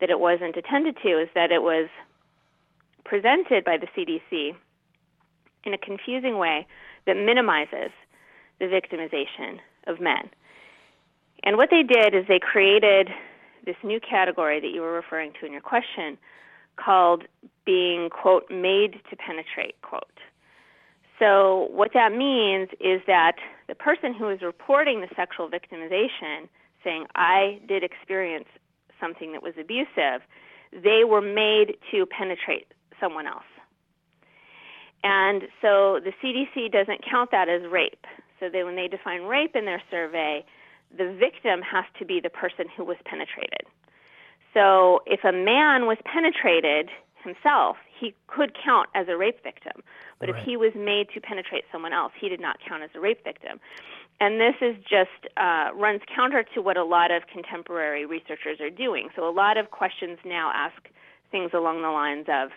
that 0.00 0.10
it 0.10 0.18
wasn't 0.18 0.56
attended 0.56 0.96
to 1.02 1.20
is 1.20 1.28
that 1.34 1.52
it 1.52 1.62
was 1.62 1.88
presented 3.04 3.64
by 3.64 3.76
the 3.76 3.86
CDC 3.96 4.54
in 5.64 5.74
a 5.74 5.78
confusing 5.78 6.38
way 6.38 6.66
that 7.06 7.16
minimizes 7.16 7.90
the 8.58 8.66
victimization 8.66 9.58
of 9.86 10.00
men. 10.00 10.30
And 11.44 11.56
what 11.56 11.70
they 11.70 11.82
did 11.82 12.14
is 12.14 12.26
they 12.28 12.38
created 12.38 13.08
this 13.64 13.76
new 13.82 14.00
category 14.00 14.60
that 14.60 14.68
you 14.68 14.80
were 14.80 14.92
referring 14.92 15.32
to 15.40 15.46
in 15.46 15.52
your 15.52 15.60
question 15.60 16.18
called 16.76 17.24
being, 17.64 18.08
quote, 18.10 18.50
made 18.50 19.00
to 19.10 19.16
penetrate, 19.16 19.80
quote. 19.82 20.04
So, 21.18 21.68
what 21.70 21.92
that 21.94 22.12
means 22.12 22.70
is 22.80 23.02
that 23.06 23.36
the 23.68 23.74
person 23.74 24.14
who 24.14 24.28
is 24.28 24.42
reporting 24.42 25.00
the 25.00 25.08
sexual 25.14 25.48
victimization, 25.48 26.48
saying, 26.82 27.06
I 27.14 27.60
did 27.68 27.84
experience 27.84 28.48
something 29.00 29.32
that 29.32 29.42
was 29.42 29.54
abusive, 29.60 30.22
they 30.72 31.04
were 31.04 31.20
made 31.20 31.76
to 31.90 32.06
penetrate 32.06 32.66
someone 32.98 33.26
else. 33.26 33.44
And 35.04 35.42
so 35.60 36.00
the 36.02 36.12
CDC 36.22 36.72
doesn't 36.72 37.04
count 37.08 37.30
that 37.32 37.48
as 37.48 37.62
rape. 37.70 38.06
So 38.42 38.48
they, 38.48 38.64
when 38.64 38.74
they 38.74 38.88
define 38.88 39.22
rape 39.22 39.54
in 39.54 39.66
their 39.66 39.80
survey, 39.88 40.44
the 40.90 41.16
victim 41.16 41.62
has 41.62 41.84
to 42.00 42.04
be 42.04 42.18
the 42.18 42.28
person 42.28 42.66
who 42.76 42.84
was 42.84 42.96
penetrated. 43.04 43.62
So 44.52 45.00
if 45.06 45.22
a 45.22 45.30
man 45.30 45.86
was 45.86 45.96
penetrated 46.04 46.90
himself, 47.22 47.76
he 47.96 48.14
could 48.26 48.52
count 48.58 48.88
as 48.96 49.06
a 49.06 49.16
rape 49.16 49.44
victim. 49.44 49.84
But 50.18 50.28
right. 50.28 50.38
if 50.38 50.44
he 50.44 50.56
was 50.56 50.72
made 50.74 51.06
to 51.14 51.20
penetrate 51.20 51.64
someone 51.70 51.92
else, 51.92 52.12
he 52.20 52.28
did 52.28 52.40
not 52.40 52.58
count 52.68 52.82
as 52.82 52.90
a 52.96 53.00
rape 53.00 53.22
victim. 53.22 53.60
And 54.20 54.40
this 54.40 54.56
is 54.60 54.74
just 54.82 55.32
uh, 55.36 55.70
runs 55.74 56.00
counter 56.12 56.44
to 56.54 56.60
what 56.60 56.76
a 56.76 56.84
lot 56.84 57.12
of 57.12 57.22
contemporary 57.32 58.06
researchers 58.06 58.60
are 58.60 58.70
doing. 58.70 59.08
So 59.14 59.28
a 59.28 59.30
lot 59.30 59.56
of 59.56 59.70
questions 59.70 60.18
now 60.24 60.50
ask 60.52 60.88
things 61.30 61.52
along 61.54 61.82
the 61.82 61.90
lines 61.90 62.26
of 62.28 62.50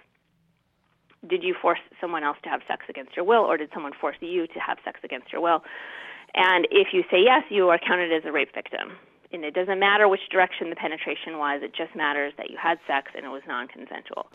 did 1.27 1.43
you 1.43 1.55
force 1.61 1.79
someone 1.99 2.23
else 2.23 2.37
to 2.43 2.49
have 2.49 2.61
sex 2.67 2.85
against 2.89 3.15
your 3.15 3.25
will, 3.25 3.41
or 3.41 3.57
did 3.57 3.69
someone 3.73 3.93
force 3.99 4.17
you 4.19 4.47
to 4.47 4.59
have 4.59 4.77
sex 4.83 4.99
against 5.03 5.31
your 5.31 5.41
will? 5.41 5.63
And 6.33 6.67
if 6.71 6.87
you 6.91 7.03
say 7.09 7.21
yes, 7.23 7.43
you 7.49 7.69
are 7.69 7.79
counted 7.79 8.11
as 8.11 8.23
a 8.25 8.31
rape 8.31 8.53
victim. 8.53 8.97
And 9.31 9.43
it 9.43 9.53
doesn't 9.53 9.79
matter 9.79 10.07
which 10.07 10.29
direction 10.31 10.69
the 10.69 10.75
penetration 10.75 11.37
was, 11.37 11.61
it 11.63 11.73
just 11.75 11.95
matters 11.95 12.31
that 12.37 12.49
you 12.49 12.57
had 12.61 12.77
sex 12.87 13.11
and 13.15 13.25
it 13.25 13.29
was 13.29 13.41
non 13.47 13.67
consensual. 13.67 14.27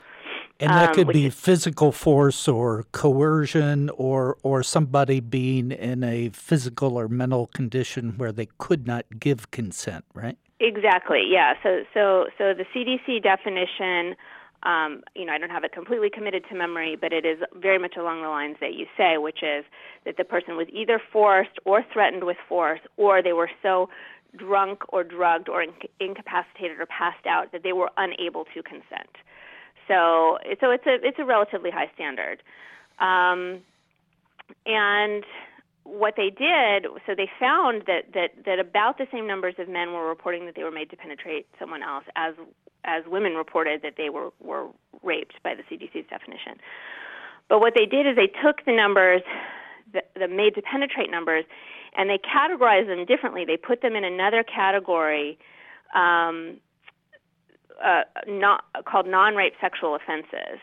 And 0.58 0.70
that 0.70 0.90
um, 0.90 0.94
could 0.94 1.08
be 1.08 1.26
is, 1.26 1.34
physical 1.34 1.92
force 1.92 2.46
or 2.48 2.84
coercion 2.92 3.88
or, 3.90 4.36
or 4.42 4.62
somebody 4.62 5.20
being 5.20 5.70
in 5.70 6.04
a 6.04 6.30
physical 6.30 6.98
or 6.98 7.08
mental 7.08 7.46
condition 7.46 8.14
where 8.18 8.32
they 8.32 8.48
could 8.58 8.86
not 8.86 9.06
give 9.18 9.50
consent, 9.50 10.04
right? 10.12 10.36
Exactly, 10.58 11.24
yeah. 11.30 11.54
So, 11.62 11.84
so, 11.94 12.26
so 12.36 12.52
the 12.52 12.66
CDC 12.74 13.22
definition 13.22 14.16
um, 14.62 15.02
you 15.14 15.24
know, 15.24 15.32
I 15.32 15.38
don't 15.38 15.50
have 15.50 15.64
it 15.64 15.72
completely 15.72 16.10
committed 16.10 16.44
to 16.50 16.54
memory, 16.54 16.96
but 17.00 17.12
it 17.12 17.24
is 17.24 17.38
very 17.54 17.78
much 17.78 17.96
along 17.96 18.22
the 18.22 18.28
lines 18.28 18.56
that 18.60 18.74
you 18.74 18.86
say, 18.96 19.16
which 19.16 19.42
is 19.42 19.64
that 20.04 20.16
the 20.16 20.24
person 20.24 20.56
was 20.56 20.66
either 20.72 21.00
forced 21.12 21.58
or 21.64 21.82
threatened 21.92 22.24
with 22.24 22.36
force, 22.48 22.80
or 22.96 23.22
they 23.22 23.32
were 23.32 23.50
so 23.62 23.88
drunk 24.36 24.82
or 24.90 25.02
drugged 25.02 25.48
or 25.48 25.64
inc- 25.64 25.88
incapacitated 25.98 26.78
or 26.78 26.86
passed 26.86 27.26
out 27.26 27.52
that 27.52 27.62
they 27.62 27.72
were 27.72 27.90
unable 27.96 28.44
to 28.54 28.62
consent. 28.62 29.10
So, 29.88 30.38
so 30.60 30.70
it's 30.70 30.86
a 30.86 30.98
it's 31.02 31.18
a 31.18 31.24
relatively 31.24 31.70
high 31.70 31.90
standard, 31.94 32.42
um, 33.00 33.60
and 34.66 35.24
what 35.84 36.14
they 36.16 36.30
did, 36.30 36.86
so 37.06 37.14
they 37.16 37.28
found 37.40 37.82
that, 37.86 38.12
that, 38.14 38.44
that 38.44 38.58
about 38.58 38.98
the 38.98 39.06
same 39.10 39.26
numbers 39.26 39.54
of 39.58 39.68
men 39.68 39.92
were 39.92 40.06
reporting 40.06 40.46
that 40.46 40.54
they 40.54 40.62
were 40.62 40.70
made 40.70 40.90
to 40.90 40.96
penetrate 40.96 41.46
someone 41.58 41.82
else 41.82 42.04
as 42.16 42.34
as 42.84 43.04
women 43.06 43.34
reported 43.34 43.82
that 43.82 43.94
they 43.96 44.10
were, 44.10 44.30
were 44.40 44.68
raped 45.02 45.34
by 45.42 45.54
the 45.54 45.62
CDC's 45.62 46.08
definition. 46.08 46.58
But 47.48 47.60
what 47.60 47.74
they 47.74 47.86
did 47.86 48.06
is 48.06 48.16
they 48.16 48.32
took 48.42 48.64
the 48.64 48.72
numbers, 48.72 49.22
the, 49.92 50.02
the 50.18 50.28
made 50.28 50.54
to 50.54 50.62
penetrate 50.62 51.10
numbers, 51.10 51.44
and 51.96 52.08
they 52.08 52.18
categorized 52.18 52.86
them 52.86 53.04
differently. 53.04 53.44
They 53.44 53.56
put 53.56 53.82
them 53.82 53.96
in 53.96 54.04
another 54.04 54.44
category 54.44 55.38
um, 55.94 56.58
uh, 57.84 58.02
not, 58.28 58.64
called 58.84 59.06
non 59.06 59.34
rape 59.34 59.54
sexual 59.60 59.96
offenses. 59.96 60.60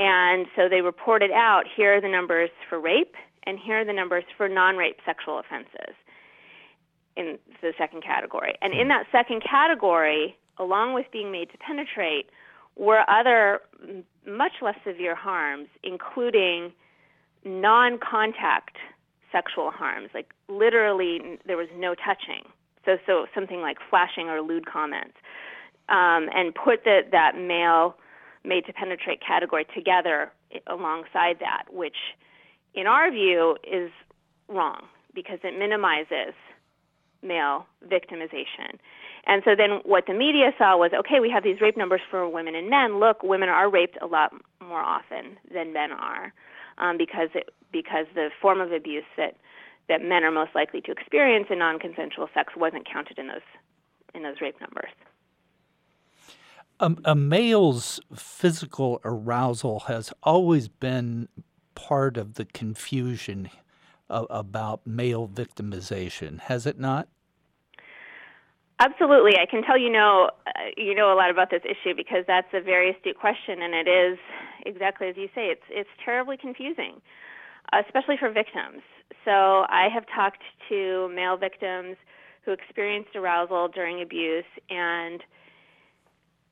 And 0.00 0.46
so 0.56 0.68
they 0.68 0.80
reported 0.80 1.30
out 1.30 1.64
here 1.76 1.96
are 1.96 2.00
the 2.00 2.08
numbers 2.08 2.50
for 2.68 2.80
rape 2.80 3.14
and 3.48 3.58
here 3.58 3.80
are 3.80 3.84
the 3.84 3.94
numbers 3.94 4.24
for 4.36 4.46
non-rape 4.46 4.98
sexual 5.06 5.38
offenses 5.38 5.96
in 7.16 7.38
the 7.62 7.72
second 7.78 8.02
category. 8.04 8.54
And 8.60 8.74
in 8.74 8.88
that 8.88 9.06
second 9.10 9.42
category, 9.42 10.36
along 10.58 10.94
with 10.94 11.06
being 11.12 11.30
made 11.30 11.50
to 11.50 11.58
penetrate, 11.58 12.26
were 12.76 13.04
other 13.08 13.60
much 14.26 14.52
less 14.62 14.76
severe 14.86 15.14
harms, 15.14 15.68
including 15.82 16.72
non-contact 17.44 18.76
sexual 19.32 19.70
harms, 19.70 20.08
like 20.14 20.32
literally 20.48 21.38
there 21.46 21.56
was 21.56 21.68
no 21.76 21.94
touching. 21.94 22.44
So, 22.84 22.96
so 23.06 23.26
something 23.34 23.60
like 23.60 23.78
flashing 23.90 24.28
or 24.28 24.40
lewd 24.40 24.66
comments, 24.66 25.16
um, 25.88 26.28
and 26.34 26.54
put 26.54 26.84
the, 26.84 27.00
that 27.12 27.36
male 27.36 27.96
made 28.44 28.64
to 28.66 28.72
penetrate 28.72 29.20
category 29.20 29.66
together 29.74 30.32
alongside 30.66 31.36
that, 31.40 31.64
which 31.70 31.96
in 32.74 32.86
our 32.86 33.10
view, 33.10 33.56
is 33.64 33.90
wrong 34.48 34.82
because 35.14 35.38
it 35.42 35.58
minimizes 35.58 36.34
male 37.22 37.66
victimization. 37.86 38.78
And 39.28 39.42
so 39.44 39.54
then 39.54 39.80
what 39.84 40.04
the 40.06 40.14
media 40.14 40.52
saw 40.56 40.76
was 40.76 40.90
okay, 41.00 41.20
we 41.20 41.30
have 41.30 41.44
these 41.44 41.60
rape 41.60 41.76
numbers 41.76 42.00
for 42.10 42.28
women 42.28 42.54
and 42.54 42.70
men. 42.70 42.98
Look, 42.98 43.22
women 43.22 43.50
are 43.50 43.70
raped 43.70 43.98
a 44.00 44.06
lot 44.06 44.32
more 44.66 44.80
often 44.80 45.36
than 45.52 45.72
men 45.72 45.92
are 45.92 46.32
um, 46.78 46.96
because 46.96 47.28
it, 47.34 47.50
because 47.70 48.06
the 48.14 48.30
form 48.40 48.60
of 48.60 48.72
abuse 48.72 49.04
that 49.16 49.36
that 49.88 50.02
men 50.02 50.24
are 50.24 50.30
most 50.30 50.54
likely 50.54 50.80
to 50.82 50.90
experience 50.90 51.46
in 51.50 51.58
non-consensual 51.58 52.28
sex 52.34 52.54
wasn't 52.56 52.90
counted 52.90 53.18
in 53.18 53.28
those 53.28 53.46
in 54.14 54.22
those 54.22 54.40
rape 54.40 54.58
numbers. 54.60 54.90
Um, 56.80 56.98
a 57.04 57.14
male's 57.14 58.00
physical 58.14 59.00
arousal 59.04 59.80
has 59.80 60.12
always 60.22 60.68
been 60.68 61.28
part 61.74 62.16
of 62.16 62.34
the 62.34 62.44
confusion 62.44 63.50
about 64.08 64.86
male 64.86 65.28
victimization, 65.28 66.40
has 66.40 66.66
it 66.66 66.78
not? 66.78 67.08
Absolutely, 68.80 69.32
I 69.40 69.46
can 69.46 69.62
tell 69.62 69.78
you 69.78 69.90
know 69.90 70.30
uh, 70.46 70.50
you 70.76 70.94
know 70.94 71.12
a 71.12 71.16
lot 71.16 71.30
about 71.30 71.50
this 71.50 71.62
issue 71.64 71.94
because 71.96 72.24
that's 72.26 72.48
a 72.54 72.60
very 72.60 72.90
astute 72.90 73.18
question, 73.18 73.62
and 73.62 73.74
it 73.74 73.88
is 73.88 74.18
exactly 74.66 75.08
as 75.08 75.16
you 75.16 75.28
say. 75.34 75.46
It's 75.46 75.62
it's 75.70 75.88
terribly 76.04 76.36
confusing, 76.36 77.00
especially 77.72 78.16
for 78.18 78.30
victims. 78.30 78.82
So 79.24 79.66
I 79.68 79.88
have 79.92 80.04
talked 80.14 80.42
to 80.68 81.10
male 81.14 81.36
victims 81.36 81.96
who 82.44 82.52
experienced 82.52 83.16
arousal 83.16 83.68
during 83.68 84.00
abuse, 84.00 84.44
and 84.70 85.22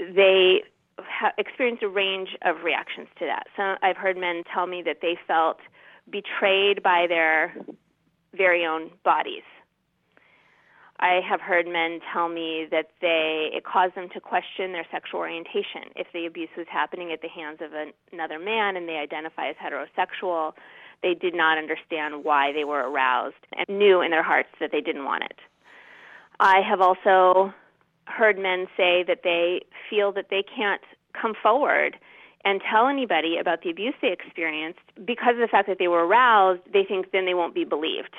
they 0.01 0.63
ha- 0.99 1.33
experienced 1.39 1.83
a 1.85 1.89
range 1.89 2.31
of 2.43 2.65
reactions 2.65 3.09
to 3.21 3.27
that. 3.27 3.45
So 3.57 3.77
I've 3.83 3.97
heard 3.97 4.17
men 4.17 4.43
tell 4.53 4.67
me 4.67 4.83
that 4.85 4.99
they 5.01 5.17
felt 5.29 5.59
betrayed 6.11 6.83
by 6.83 7.07
their 7.09 7.55
very 8.35 8.67
own 8.67 8.91
bodies. 9.05 9.43
I 10.99 11.21
have 11.29 11.41
heard 11.41 11.67
men 11.67 12.01
tell 12.13 12.29
me 12.29 12.67
that 12.71 12.89
they 13.01 13.51
it 13.53 13.65
caused 13.65 13.95
them 13.95 14.09
to 14.15 14.21
question 14.21 14.73
their 14.73 14.87
sexual 14.91 15.21
orientation. 15.21 15.93
If 15.95 16.07
the 16.13 16.27
abuse 16.27 16.49
was 16.57 16.67
happening 16.71 17.13
at 17.13 17.21
the 17.21 17.29
hands 17.29 17.59
of 17.61 17.73
an, 17.75 17.93
another 18.13 18.39
man 18.39 18.77
and 18.77 18.89
they 18.89 18.97
identify 18.97 19.49
as 19.49 19.57
heterosexual, 19.57 20.53
they 21.03 21.15
did 21.15 21.35
not 21.35 21.59
understand 21.59 22.25
why 22.25 22.53
they 22.53 22.65
were 22.65 22.89
aroused 22.89 23.37
and 23.57 23.79
knew 23.79 24.01
in 24.01 24.11
their 24.11 24.23
hearts 24.23 24.49
that 24.61 24.71
they 24.73 24.81
didn't 24.81 25.05
want 25.05 25.25
it. 25.25 25.39
I 26.41 26.61
have 26.67 26.81
also 26.81 27.53
heard 28.07 28.39
men 28.39 28.67
say 28.77 29.05
that 29.07 29.21
they 29.23 29.63
feel 29.91 30.13
that 30.13 30.27
they 30.31 30.43
can't 30.43 30.83
come 31.21 31.35
forward 31.43 31.97
and 32.45 32.61
tell 32.71 32.89
anybody 32.89 33.37
about 33.39 33.63
the 33.63 33.71
abuse 33.71 33.95
they 34.01 34.13
experienced 34.13 34.81
because 35.05 35.35
of 35.35 35.41
the 35.41 35.49
fact 35.49 35.69
that 35.69 35.79
they 35.79 35.89
were 35.89 36.07
aroused, 36.07 36.61
they 36.73 36.85
think 36.85 37.11
then 37.11 37.27
they 37.27 37.35
won't 37.35 37.55
be 37.55 37.65
believed. 37.65 38.15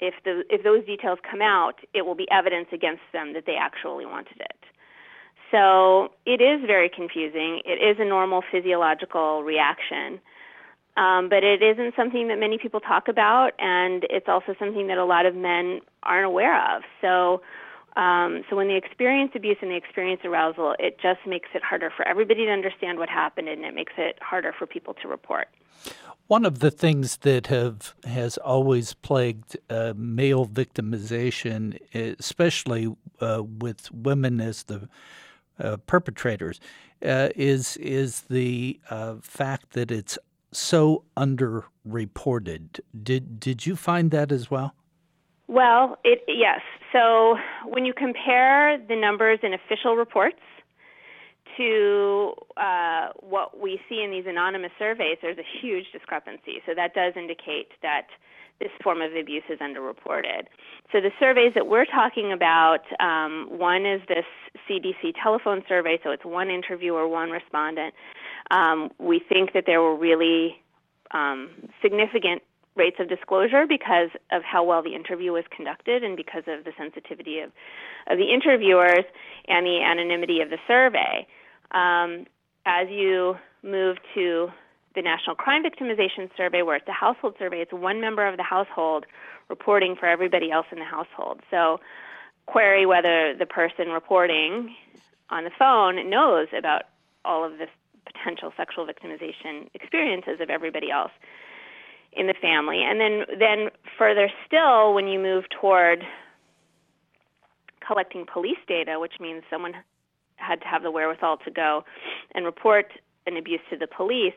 If 0.00 0.14
the 0.24 0.44
if 0.48 0.62
those 0.62 0.84
details 0.84 1.18
come 1.28 1.42
out, 1.42 1.74
it 1.94 2.06
will 2.06 2.14
be 2.14 2.30
evidence 2.30 2.68
against 2.72 3.02
them 3.12 3.32
that 3.32 3.44
they 3.46 3.56
actually 3.56 4.06
wanted 4.06 4.40
it. 4.40 4.56
So 5.50 6.12
it 6.26 6.40
is 6.40 6.66
very 6.66 6.88
confusing. 6.88 7.62
It 7.64 7.82
is 7.82 7.96
a 7.98 8.04
normal 8.04 8.42
physiological 8.50 9.42
reaction. 9.42 10.20
Um, 10.96 11.28
but 11.28 11.44
it 11.44 11.62
isn't 11.62 11.94
something 11.94 12.26
that 12.26 12.40
many 12.40 12.58
people 12.58 12.80
talk 12.80 13.06
about, 13.06 13.52
and 13.60 14.04
it's 14.10 14.26
also 14.28 14.56
something 14.58 14.88
that 14.88 14.98
a 14.98 15.04
lot 15.04 15.26
of 15.26 15.34
men 15.36 15.80
aren't 16.02 16.26
aware 16.26 16.58
of. 16.74 16.82
So, 17.00 17.40
um, 17.94 18.42
so 18.50 18.56
when 18.56 18.66
they 18.66 18.74
experience 18.74 19.30
abuse 19.36 19.58
and 19.62 19.70
they 19.70 19.76
experience 19.76 20.22
arousal, 20.24 20.74
it 20.80 20.98
just 21.00 21.20
makes 21.24 21.50
it 21.54 21.62
harder 21.62 21.92
for 21.96 22.06
everybody 22.06 22.46
to 22.46 22.50
understand 22.50 22.98
what 22.98 23.08
happened, 23.08 23.48
and 23.48 23.64
it 23.64 23.76
makes 23.76 23.92
it 23.96 24.18
harder 24.20 24.52
for 24.58 24.66
people 24.66 24.94
to 24.94 25.06
report. 25.06 25.46
One 26.28 26.44
of 26.44 26.58
the 26.58 26.70
things 26.70 27.16
that 27.18 27.46
have 27.46 27.94
has 28.04 28.36
always 28.36 28.92
plagued 28.92 29.56
uh, 29.70 29.94
male 29.96 30.46
victimization, 30.46 31.78
especially 32.18 32.94
uh, 33.18 33.42
with 33.42 33.90
women 33.90 34.38
as 34.38 34.64
the 34.64 34.90
uh, 35.58 35.78
perpetrators, 35.86 36.60
uh, 37.02 37.30
is 37.34 37.78
is 37.78 38.22
the 38.28 38.78
uh, 38.90 39.14
fact 39.22 39.70
that 39.70 39.90
it's 39.90 40.18
so 40.52 41.04
underreported. 41.16 42.80
Did 43.02 43.40
did 43.40 43.64
you 43.64 43.74
find 43.74 44.10
that 44.10 44.30
as 44.30 44.50
well? 44.50 44.74
Well, 45.46 45.96
it 46.04 46.24
yes. 46.28 46.60
So 46.92 47.38
when 47.64 47.86
you 47.86 47.94
compare 47.94 48.76
the 48.86 48.96
numbers 48.96 49.38
in 49.42 49.54
official 49.54 49.96
reports 49.96 50.40
to 51.58 52.32
uh, 52.56 53.08
what 53.20 53.60
we 53.60 53.80
see 53.88 54.02
in 54.02 54.10
these 54.10 54.24
anonymous 54.26 54.72
surveys, 54.78 55.18
there's 55.20 55.38
a 55.38 55.60
huge 55.60 55.86
discrepancy. 55.92 56.62
So 56.64 56.72
that 56.74 56.94
does 56.94 57.12
indicate 57.16 57.68
that 57.82 58.06
this 58.60 58.70
form 58.82 59.02
of 59.02 59.14
abuse 59.14 59.44
is 59.48 59.58
underreported. 59.58 60.46
So 60.90 61.00
the 61.00 61.10
surveys 61.20 61.52
that 61.54 61.66
we're 61.66 61.84
talking 61.84 62.32
about, 62.32 62.80
um, 62.98 63.46
one 63.50 63.86
is 63.86 64.00
this 64.08 64.24
CDC 64.68 65.14
telephone 65.22 65.62
survey, 65.68 65.98
so 66.02 66.10
it's 66.10 66.24
one 66.24 66.50
interviewer, 66.50 67.06
one 67.06 67.30
respondent. 67.30 67.94
Um, 68.50 68.90
we 68.98 69.20
think 69.20 69.52
that 69.52 69.64
there 69.66 69.80
were 69.80 69.94
really 69.94 70.56
um, 71.12 71.50
significant 71.82 72.42
rates 72.78 72.96
of 73.00 73.08
disclosure 73.08 73.66
because 73.68 74.08
of 74.32 74.42
how 74.42 74.64
well 74.64 74.82
the 74.82 74.94
interview 74.94 75.32
was 75.32 75.44
conducted 75.54 76.02
and 76.02 76.16
because 76.16 76.44
of 76.46 76.64
the 76.64 76.72
sensitivity 76.78 77.40
of, 77.40 77.50
of 78.08 78.18
the 78.18 78.32
interviewers 78.32 79.04
and 79.48 79.66
the 79.66 79.82
anonymity 79.82 80.40
of 80.40 80.50
the 80.50 80.58
survey. 80.66 81.26
Um, 81.72 82.26
as 82.66 82.88
you 82.88 83.36
move 83.62 83.98
to 84.14 84.50
the 84.94 85.02
National 85.02 85.36
Crime 85.36 85.62
Victimization 85.62 86.30
Survey, 86.36 86.62
where 86.62 86.76
it's 86.76 86.88
a 86.88 86.92
household 86.92 87.34
survey, 87.38 87.60
it's 87.60 87.72
one 87.72 88.00
member 88.00 88.26
of 88.26 88.36
the 88.36 88.42
household 88.42 89.06
reporting 89.48 89.96
for 89.96 90.06
everybody 90.06 90.50
else 90.50 90.66
in 90.72 90.78
the 90.78 90.84
household. 90.84 91.40
So, 91.50 91.80
query 92.46 92.86
whether 92.86 93.34
the 93.34 93.46
person 93.46 93.88
reporting 93.88 94.74
on 95.30 95.44
the 95.44 95.50
phone 95.58 96.08
knows 96.08 96.48
about 96.56 96.82
all 97.24 97.44
of 97.44 97.58
this 97.58 97.68
potential 98.06 98.52
sexual 98.56 98.86
victimization 98.86 99.68
experiences 99.74 100.40
of 100.40 100.48
everybody 100.48 100.90
else 100.90 101.12
in 102.12 102.26
the 102.26 102.34
family. 102.34 102.82
And 102.82 103.00
then 103.00 103.24
then 103.38 103.68
further 103.98 104.30
still 104.46 104.94
when 104.94 105.06
you 105.06 105.18
move 105.18 105.44
toward 105.60 106.04
collecting 107.86 108.26
police 108.30 108.58
data, 108.66 108.98
which 108.98 109.14
means 109.20 109.42
someone 109.50 109.74
had 110.48 110.60
to 110.60 110.66
have 110.66 110.82
the 110.82 110.90
wherewithal 110.90 111.38
to 111.44 111.50
go 111.50 111.84
and 112.34 112.44
report 112.44 112.86
an 113.26 113.36
abuse 113.36 113.60
to 113.70 113.76
the 113.76 113.86
police, 113.86 114.34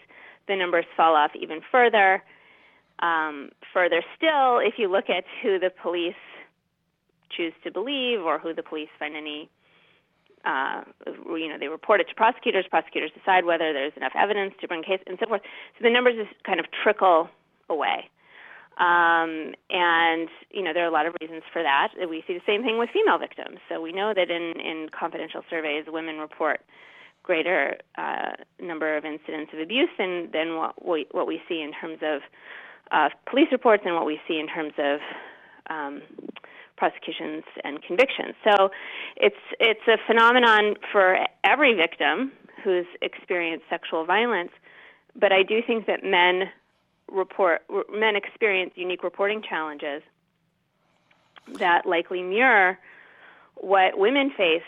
the 0.47 0.55
numbers 0.55 0.85
fall 0.97 1.15
off 1.15 1.31
even 1.35 1.61
further. 1.71 2.23
Um, 2.99 3.49
further 3.73 4.03
still, 4.15 4.59
if 4.59 4.75
you 4.77 4.91
look 4.91 5.09
at 5.09 5.23
who 5.41 5.57
the 5.57 5.71
police 5.81 6.13
choose 7.35 7.53
to 7.63 7.71
believe 7.71 8.19
or 8.21 8.37
who 8.37 8.53
the 8.53 8.63
police 8.63 8.89
find 8.99 9.15
any 9.15 9.49
uh, 10.43 10.81
you 11.05 11.47
know, 11.47 11.57
they 11.59 11.67
report 11.67 12.01
it 12.01 12.07
to 12.09 12.15
prosecutors. 12.15 12.65
Prosecutors 12.69 13.11
decide 13.17 13.45
whether 13.45 13.73
there's 13.73 13.93
enough 13.95 14.13
evidence 14.15 14.53
to 14.61 14.67
bring 14.67 14.81
case 14.81 14.99
and 15.05 15.17
so 15.19 15.27
forth. 15.27 15.41
So 15.77 15.83
the 15.83 15.89
numbers 15.89 16.15
just 16.15 16.43
kind 16.43 16.59
of 16.59 16.65
trickle 16.83 17.29
away. 17.69 18.09
Um, 18.77 19.53
and 19.69 20.29
you 20.49 20.63
know 20.63 20.73
there 20.73 20.83
are 20.83 20.87
a 20.87 20.91
lot 20.91 21.05
of 21.05 21.13
reasons 21.21 21.43
for 21.51 21.61
that. 21.61 21.89
We 22.09 22.23
see 22.25 22.33
the 22.33 22.45
same 22.47 22.63
thing 22.63 22.79
with 22.79 22.89
female 22.93 23.19
victims. 23.19 23.59
So 23.69 23.81
we 23.81 23.91
know 23.91 24.13
that 24.15 24.31
in, 24.31 24.53
in 24.59 24.89
confidential 24.97 25.41
surveys, 25.49 25.85
women 25.87 26.17
report 26.17 26.61
greater 27.23 27.77
uh, 27.97 28.31
number 28.59 28.97
of 28.97 29.05
incidents 29.05 29.51
of 29.53 29.59
abuse 29.59 29.89
than 29.97 30.29
than 30.31 30.55
what 30.55 30.85
we 30.85 31.05
what 31.11 31.27
we 31.27 31.41
see 31.47 31.61
in 31.61 31.71
terms 31.73 31.99
of 32.01 32.21
uh, 32.91 33.09
police 33.29 33.47
reports 33.51 33.83
and 33.85 33.95
what 33.95 34.05
we 34.05 34.19
see 34.27 34.39
in 34.39 34.47
terms 34.47 34.73
of 34.77 34.99
um, 35.69 36.01
prosecutions 36.77 37.43
and 37.63 37.81
convictions. 37.83 38.33
So 38.43 38.69
it's 39.17 39.43
it's 39.59 39.87
a 39.87 39.97
phenomenon 40.07 40.75
for 40.91 41.17
every 41.43 41.73
victim 41.75 42.31
who's 42.63 42.87
experienced 43.01 43.65
sexual 43.69 44.05
violence, 44.05 44.51
but 45.15 45.31
I 45.31 45.43
do 45.43 45.61
think 45.65 45.87
that 45.87 46.03
men 46.03 46.49
report 47.11 47.61
men 47.91 48.15
experience 48.15 48.71
unique 48.75 49.03
reporting 49.03 49.41
challenges 49.47 50.01
that 51.59 51.85
likely 51.85 52.21
mirror 52.21 52.77
what 53.55 53.97
women 53.97 54.31
faced 54.35 54.65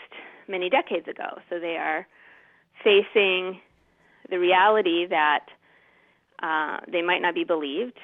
many 0.48 0.68
decades 0.68 1.08
ago. 1.08 1.38
So 1.48 1.58
they 1.58 1.76
are 1.76 2.06
facing 2.82 3.60
the 4.30 4.38
reality 4.38 5.06
that 5.06 5.46
uh, 6.42 6.80
they 6.90 7.02
might 7.02 7.22
not 7.22 7.34
be 7.34 7.44
believed, 7.44 7.98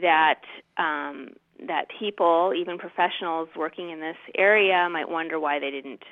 that 0.00 0.42
um, 0.76 1.30
that 1.66 1.86
people, 1.98 2.52
even 2.54 2.78
professionals 2.78 3.48
working 3.56 3.90
in 3.90 4.00
this 4.00 4.16
area, 4.36 4.88
might 4.90 5.08
wonder 5.08 5.40
why 5.40 5.58
they 5.58 5.70
didn't 5.70 6.02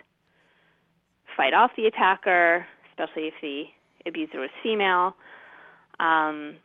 fight 1.37 1.53
off 1.53 1.71
the 1.77 1.87
attacker, 1.87 2.67
especially 2.90 3.29
if 3.29 3.35
the 3.43 3.64
abuser 4.07 4.40
was 4.40 4.51
female. 4.62 5.14
Um, 6.01 6.57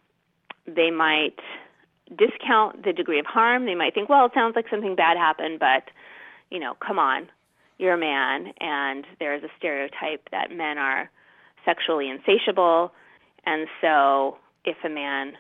they 0.76 0.92
might 0.92 1.40
discount 2.18 2.84
the 2.84 2.94
degree 2.94 3.20
of 3.20 3.26
harm. 3.26 3.66
They 3.66 3.76
might 3.76 3.94
think, 3.94 4.10
well, 4.10 4.26
it 4.26 4.32
sounds 4.34 4.56
like 4.56 4.66
something 4.70 4.96
bad 4.96 5.18
happened, 5.18 5.60
but, 5.60 5.84
you 6.50 6.60
know, 6.60 6.76
come 6.86 6.98
on, 6.98 7.30
you're 7.78 7.94
a 7.94 7.98
man, 7.98 8.54
and 8.60 9.06
there's 9.20 9.44
a 9.44 9.50
stereotype 9.58 10.28
that 10.32 10.52
men 10.52 10.78
are 10.78 11.10
sexually 11.66 12.10
insatiable, 12.10 12.92
and 13.46 13.68
so 13.82 14.38
if 14.66 14.78
a 14.84 14.90
man 14.90 15.34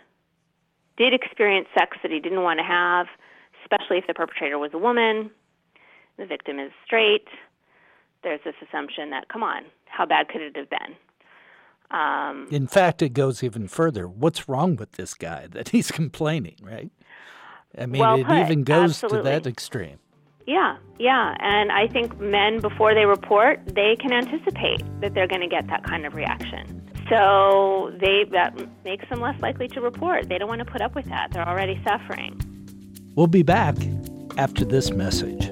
did 0.97 1.13
experience 1.13 1.67
sex 1.77 1.97
that 2.03 2.11
he 2.11 2.19
didn't 2.19 2.43
want 2.43 2.59
to 2.59 2.63
have, 2.63 3.07
especially 3.63 3.97
if 3.97 4.07
the 4.07 4.13
perpetrator 4.13 4.59
was 4.59 4.71
a 4.73 4.77
woman, 4.77 5.31
the 6.17 6.25
victim 6.25 6.59
is 6.59 6.71
straight, 6.85 7.27
there's 8.23 8.41
this 8.43 8.55
assumption 8.67 9.09
that, 9.09 9.27
come 9.29 9.43
on, 9.43 9.63
how 9.85 10.05
bad 10.05 10.27
could 10.27 10.41
it 10.41 10.55
have 10.55 10.69
been? 10.69 10.95
Um, 11.91 12.47
In 12.51 12.67
fact, 12.67 13.01
it 13.01 13.09
goes 13.13 13.43
even 13.43 13.67
further. 13.67 14.07
What's 14.07 14.47
wrong 14.47 14.75
with 14.75 14.93
this 14.93 15.13
guy 15.13 15.47
that 15.51 15.69
he's 15.73 15.91
complaining, 15.91 16.57
right? 16.61 16.91
I 17.77 17.85
mean, 17.85 18.01
well 18.01 18.19
it 18.19 18.25
put. 18.25 18.37
even 18.37 18.63
goes 18.63 18.91
Absolutely. 19.03 19.17
to 19.19 19.23
that 19.23 19.47
extreme. 19.47 19.99
Yeah, 20.47 20.77
yeah. 20.97 21.35
And 21.39 21.71
I 21.71 21.87
think 21.87 22.19
men, 22.19 22.59
before 22.59 22.95
they 22.95 23.05
report, 23.05 23.59
they 23.75 23.95
can 23.99 24.11
anticipate 24.11 24.81
that 25.01 25.13
they're 25.13 25.27
going 25.27 25.41
to 25.41 25.47
get 25.47 25.67
that 25.67 25.83
kind 25.83 26.05
of 26.07 26.15
reaction. 26.15 26.81
So 27.09 27.91
they 27.99 28.25
that 28.31 28.55
makes 28.83 29.07
them 29.09 29.19
less 29.21 29.39
likely 29.41 29.67
to 29.69 29.81
report. 29.81 30.29
They 30.29 30.37
don't 30.37 30.49
want 30.49 30.59
to 30.59 30.65
put 30.65 30.81
up 30.81 30.95
with 30.95 31.05
that. 31.05 31.31
They're 31.31 31.47
already 31.47 31.79
suffering. 31.87 32.39
We'll 33.15 33.27
be 33.27 33.43
back 33.43 33.75
after 34.37 34.63
this 34.65 34.91
message. 34.91 35.49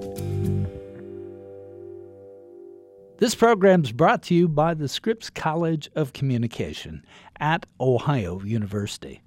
This 3.19 3.34
program 3.34 3.84
is 3.84 3.91
brought 3.91 4.21
to 4.23 4.36
you 4.36 4.47
by 4.47 4.75
the 4.75 4.88
Scripps 4.88 5.32
College 5.32 5.89
of 5.95 6.13
Communication 6.13 7.03
at 7.39 7.65
Ohio 7.82 8.39
University. 8.43 9.23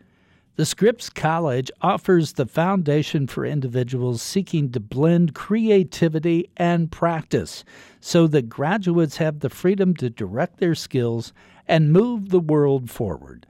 The 0.54 0.64
Scripps 0.64 1.10
College 1.10 1.72
offers 1.80 2.34
the 2.34 2.46
foundation 2.46 3.26
for 3.26 3.44
individuals 3.44 4.22
seeking 4.22 4.70
to 4.70 4.78
blend 4.78 5.34
creativity 5.34 6.48
and 6.56 6.92
practice 6.92 7.64
so 7.98 8.28
that 8.28 8.48
graduates 8.48 9.16
have 9.16 9.40
the 9.40 9.50
freedom 9.50 9.96
to 9.96 10.08
direct 10.08 10.58
their 10.58 10.76
skills 10.76 11.32
and 11.66 11.92
move 11.92 12.28
the 12.28 12.38
world 12.38 12.90
forward. 12.90 13.44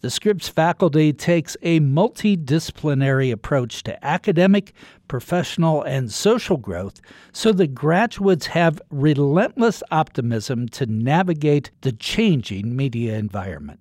The 0.00 0.10
Scripps 0.10 0.48
faculty 0.48 1.12
takes 1.12 1.56
a 1.60 1.80
multidisciplinary 1.80 3.32
approach 3.32 3.82
to 3.82 4.04
academic, 4.04 4.72
professional, 5.08 5.82
and 5.82 6.12
social 6.12 6.56
growth 6.56 7.00
so 7.32 7.50
that 7.54 7.74
graduates 7.74 8.46
have 8.46 8.80
relentless 8.90 9.82
optimism 9.90 10.68
to 10.68 10.86
navigate 10.86 11.72
the 11.80 11.90
changing 11.90 12.76
media 12.76 13.16
environment. 13.16 13.80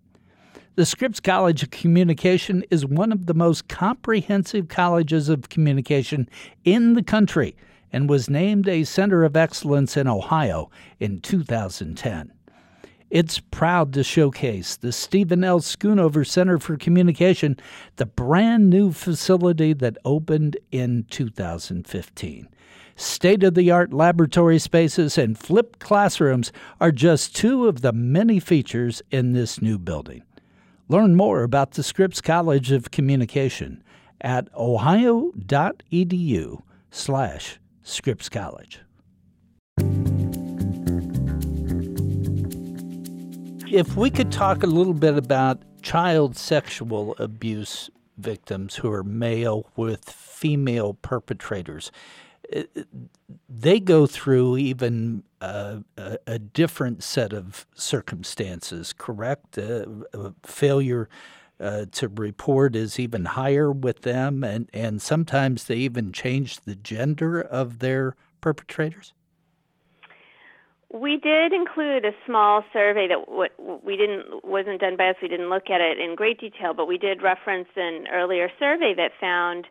The 0.73 0.88
Scripps 0.88 1.19
College 1.19 1.62
of 1.62 1.69
Communication 1.69 2.63
is 2.71 2.84
one 2.84 3.12
of 3.12 3.27
the 3.27 3.36
most 3.36 3.67
comprehensive 3.67 4.69
colleges 4.69 5.30
of 5.30 5.49
communication 5.49 6.27
in 6.63 6.95
the 6.95 7.03
country 7.03 7.56
and 7.93 8.10
was 8.10 8.27
named 8.27 8.67
a 8.67 8.86
Center 8.86 9.23
of 9.23 9.38
Excellence 9.38 9.95
in 9.95 10.08
Ohio 10.08 10.71
in 10.99 11.19
2010. 11.19 12.32
It's 13.10 13.39
proud 13.39 13.93
to 13.93 14.04
showcase 14.04 14.76
the 14.76 14.91
Stephen 14.91 15.43
L. 15.43 15.62
Schoonover 15.62 16.28
Center 16.28 16.58
for 16.58 16.76
Communication, 16.76 17.58
the 17.96 18.06
brand 18.06 18.70
new 18.70 18.91
facility 18.91 19.72
that 19.74 19.98
opened 20.04 20.58
in 20.72 21.06
2015. 21.10 22.50
State 22.98 23.43
of 23.43 23.54
the 23.54 23.72
art 23.72 23.93
laboratory 23.93 24.60
spaces 24.60 25.17
and 25.17 25.38
flipped 25.38 25.80
classrooms 25.80 26.52
are 26.82 26.91
just 26.91 27.34
two 27.34 27.67
of 27.67 27.82
the 27.82 27.93
many 27.93 28.41
features 28.41 29.02
in 29.10 29.32
this 29.32 29.62
new 29.62 29.78
building. 29.78 30.24
Learn 30.89 31.15
more 31.15 31.43
about 31.43 31.72
the 31.72 31.84
Scripps 31.84 32.20
College 32.20 32.72
of 32.72 32.91
Communication 32.91 33.84
at 34.20 34.50
ohio.edu 34.56 36.62
slash 36.91 37.60
Scripps 37.84 38.28
College. 38.28 38.82
If 43.71 43.95
we 43.95 44.10
could 44.10 44.32
talk 44.32 44.63
a 44.63 44.67
little 44.67 44.93
bit 44.93 45.17
about 45.17 45.62
child 45.82 46.38
sexual 46.38 47.15
abuse 47.19 47.89
victims 48.17 48.75
who 48.77 48.91
are 48.91 49.03
male 49.03 49.69
with 49.75 50.10
female 50.10 50.95
perpetrators 50.95 51.91
they 53.49 53.80
go 53.80 54.08
through 54.08 54.58
even 54.58 55.23
a, 55.41 55.84
a, 56.25 56.39
different 56.39 57.03
set 57.03 57.34
of 57.34 57.65
circumstances, 57.75 58.93
correct? 58.93 59.58
Uh, 59.58 59.86
failure 60.43 61.10
uh, 61.60 61.86
to 61.91 62.08
report 62.08 62.75
is 62.75 62.99
even 62.99 63.25
higher 63.25 63.71
with 63.71 64.01
them, 64.01 64.43
and, 64.43 64.69
and 64.73 65.01
sometimes 65.01 65.65
they 65.65 65.75
even 65.75 66.12
change 66.12 66.62
the 66.62 66.75
gender 66.75 67.41
of 67.41 67.80
their 67.80 68.15
perpetrators? 68.39 69.13
We 70.93 71.17
did 71.17 71.52
include 71.52 72.06
a 72.06 72.12
small 72.26 72.63
survey 72.71 73.08
that 73.10 73.28
we 73.84 73.97
didn't 73.97 74.45
wasn't 74.45 74.80
done 74.80 74.95
by 74.95 75.10
us. 75.10 75.15
We 75.21 75.28
didn't 75.28 75.50
look 75.50 75.69
at 75.69 75.82
it 75.82 76.00
in 76.00 76.15
great 76.15 76.39
detail, 76.39 76.73
but 76.73 76.88
we 76.88 76.97
did 76.97 77.21
reference 77.21 77.67
an 77.76 78.08
earlier 78.12 78.50
survey 78.58 78.93
that 78.95 79.12
found 79.19 79.67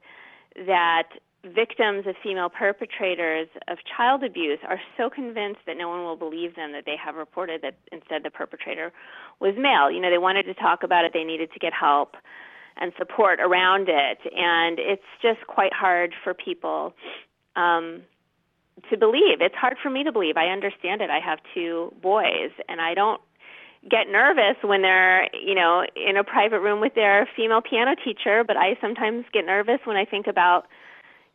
that 0.67 1.09
victims 1.45 2.07
of 2.07 2.17
female 2.23 2.49
perpetrators 2.49 3.49
of 3.69 3.79
child 3.97 4.25
abuse 4.25 4.59
are 4.69 4.81
so 4.97 5.09
convinced 5.09 5.61
that 5.67 5.77
no 5.79 5.89
one 5.89 6.03
will 6.03 6.17
believe 6.17 6.57
them 6.57 6.73
that 6.73 6.85
they 6.85 6.97
have 7.03 7.15
reported 7.15 7.63
that 7.63 7.79
instead 7.93 8.23
the 8.23 8.31
perpetrator 8.31 8.93
was 9.41 9.55
male. 9.57 9.91
You 9.91 10.01
know, 10.01 10.11
they 10.11 10.19
wanted 10.19 10.43
to 10.45 10.55
talk 10.55 10.83
about 10.83 11.05
it, 11.05 11.13
they 11.15 11.25
needed 11.25 11.53
to 11.53 11.59
get 11.59 11.73
help 11.73 12.17
and 12.77 12.93
support 12.99 13.41
around 13.41 13.89
it, 13.89 14.19
and 14.37 14.79
it's 14.79 15.03
just 15.23 15.47
quite 15.47 15.73
hard 15.73 16.13
for 16.23 16.35
people 16.35 16.93
um, 17.57 18.03
to 18.91 18.97
believe. 18.97 19.41
It's 19.41 19.55
hard 19.55 19.77
for 19.83 19.91
me 19.91 20.05
to 20.05 20.13
believe. 20.13 20.37
I 20.37 20.49
understand 20.49 21.01
it. 21.01 21.11
I 21.11 21.21
have 21.21 21.39
two 21.55 21.93
boys, 22.03 22.51
and 22.69 22.81
I 22.81 22.95
don't 22.95 23.21
get 23.89 24.09
nervous 24.11 24.57
when 24.63 24.83
they're, 24.83 25.29
you 25.35 25.55
know, 25.55 25.85
in 25.95 26.17
a 26.17 26.25
private 26.25 26.61
room 26.61 26.81
with 26.81 26.95
their 26.95 27.29
female 27.37 27.63
piano 27.63 27.95
teacher, 27.95 28.45
but 28.45 28.57
I 28.57 28.77
sometimes 28.81 29.25
get 29.33 29.47
nervous 29.47 29.81
when 29.85 29.97
I 29.97 30.05
think 30.05 30.27
about 30.27 30.67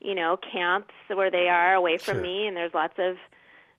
you 0.01 0.15
know, 0.15 0.38
camps 0.51 0.93
where 1.08 1.32
they 1.32 1.47
are 1.47 1.73
away 1.75 1.97
from 1.97 2.15
sure. 2.15 2.23
me, 2.23 2.47
and 2.47 2.58
there's 2.58 2.73
lots 2.73 2.95
of 2.97 3.17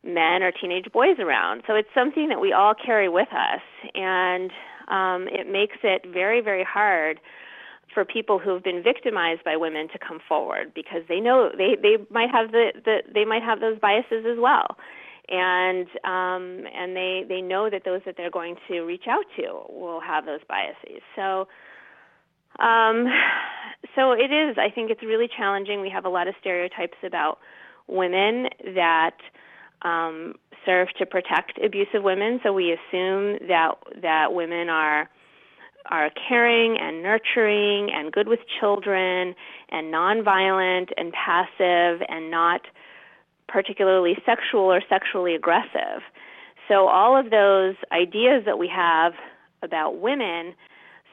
men 0.04 0.42
or 0.42 0.52
teenage 0.52 0.90
boys 0.92 1.18
around. 1.18 1.62
So 1.66 1.74
it's 1.74 1.88
something 1.94 2.28
that 2.28 2.40
we 2.40 2.52
all 2.52 2.74
carry 2.74 3.08
with 3.08 3.28
us, 3.32 3.60
and 3.94 4.50
um, 4.88 5.28
it 5.28 5.50
makes 5.50 5.76
it 5.82 6.06
very, 6.06 6.40
very 6.40 6.64
hard 6.64 7.20
for 7.92 8.04
people 8.04 8.38
who 8.38 8.50
have 8.50 8.64
been 8.64 8.82
victimized 8.82 9.44
by 9.44 9.56
women 9.56 9.88
to 9.88 9.98
come 9.98 10.20
forward 10.28 10.72
because 10.74 11.02
they 11.08 11.20
know 11.20 11.50
they 11.56 11.76
they 11.80 11.96
might 12.10 12.30
have 12.30 12.52
the, 12.52 12.72
the 12.84 12.98
they 13.12 13.24
might 13.24 13.42
have 13.42 13.60
those 13.60 13.78
biases 13.78 14.24
as 14.26 14.38
well 14.38 14.76
and 15.28 15.86
um, 16.04 16.66
and 16.74 16.96
they 16.96 17.24
they 17.28 17.40
know 17.40 17.70
that 17.70 17.82
those 17.84 18.00
that 18.06 18.16
they're 18.16 18.30
going 18.30 18.56
to 18.68 18.80
reach 18.80 19.04
out 19.08 19.24
to 19.36 19.62
will 19.68 20.00
have 20.00 20.26
those 20.26 20.40
biases 20.48 21.02
so 21.16 21.46
um, 22.58 23.06
so 23.94 24.12
it 24.12 24.30
is. 24.32 24.56
I 24.58 24.70
think 24.70 24.90
it's 24.90 25.02
really 25.02 25.28
challenging. 25.28 25.80
We 25.80 25.90
have 25.90 26.04
a 26.04 26.08
lot 26.08 26.28
of 26.28 26.34
stereotypes 26.40 26.98
about 27.02 27.38
women 27.86 28.48
that 28.74 29.16
um, 29.82 30.34
serve 30.66 30.88
to 30.98 31.06
protect 31.06 31.58
abusive 31.62 32.02
women. 32.02 32.40
So 32.42 32.52
we 32.52 32.72
assume 32.72 33.38
that 33.48 33.72
that 34.02 34.34
women 34.34 34.68
are 34.68 35.08
are 35.86 36.10
caring 36.28 36.78
and 36.78 37.02
nurturing 37.02 37.90
and 37.92 38.12
good 38.12 38.28
with 38.28 38.40
children 38.60 39.34
and 39.70 39.92
nonviolent 39.92 40.90
and 40.96 41.12
passive 41.12 42.02
and 42.08 42.30
not 42.30 42.62
particularly 43.48 44.16
sexual 44.24 44.62
or 44.62 44.80
sexually 44.88 45.34
aggressive. 45.34 46.02
So 46.68 46.88
all 46.88 47.18
of 47.18 47.30
those 47.30 47.74
ideas 47.92 48.44
that 48.46 48.58
we 48.58 48.68
have 48.68 49.12
about 49.62 49.98
women 49.98 50.54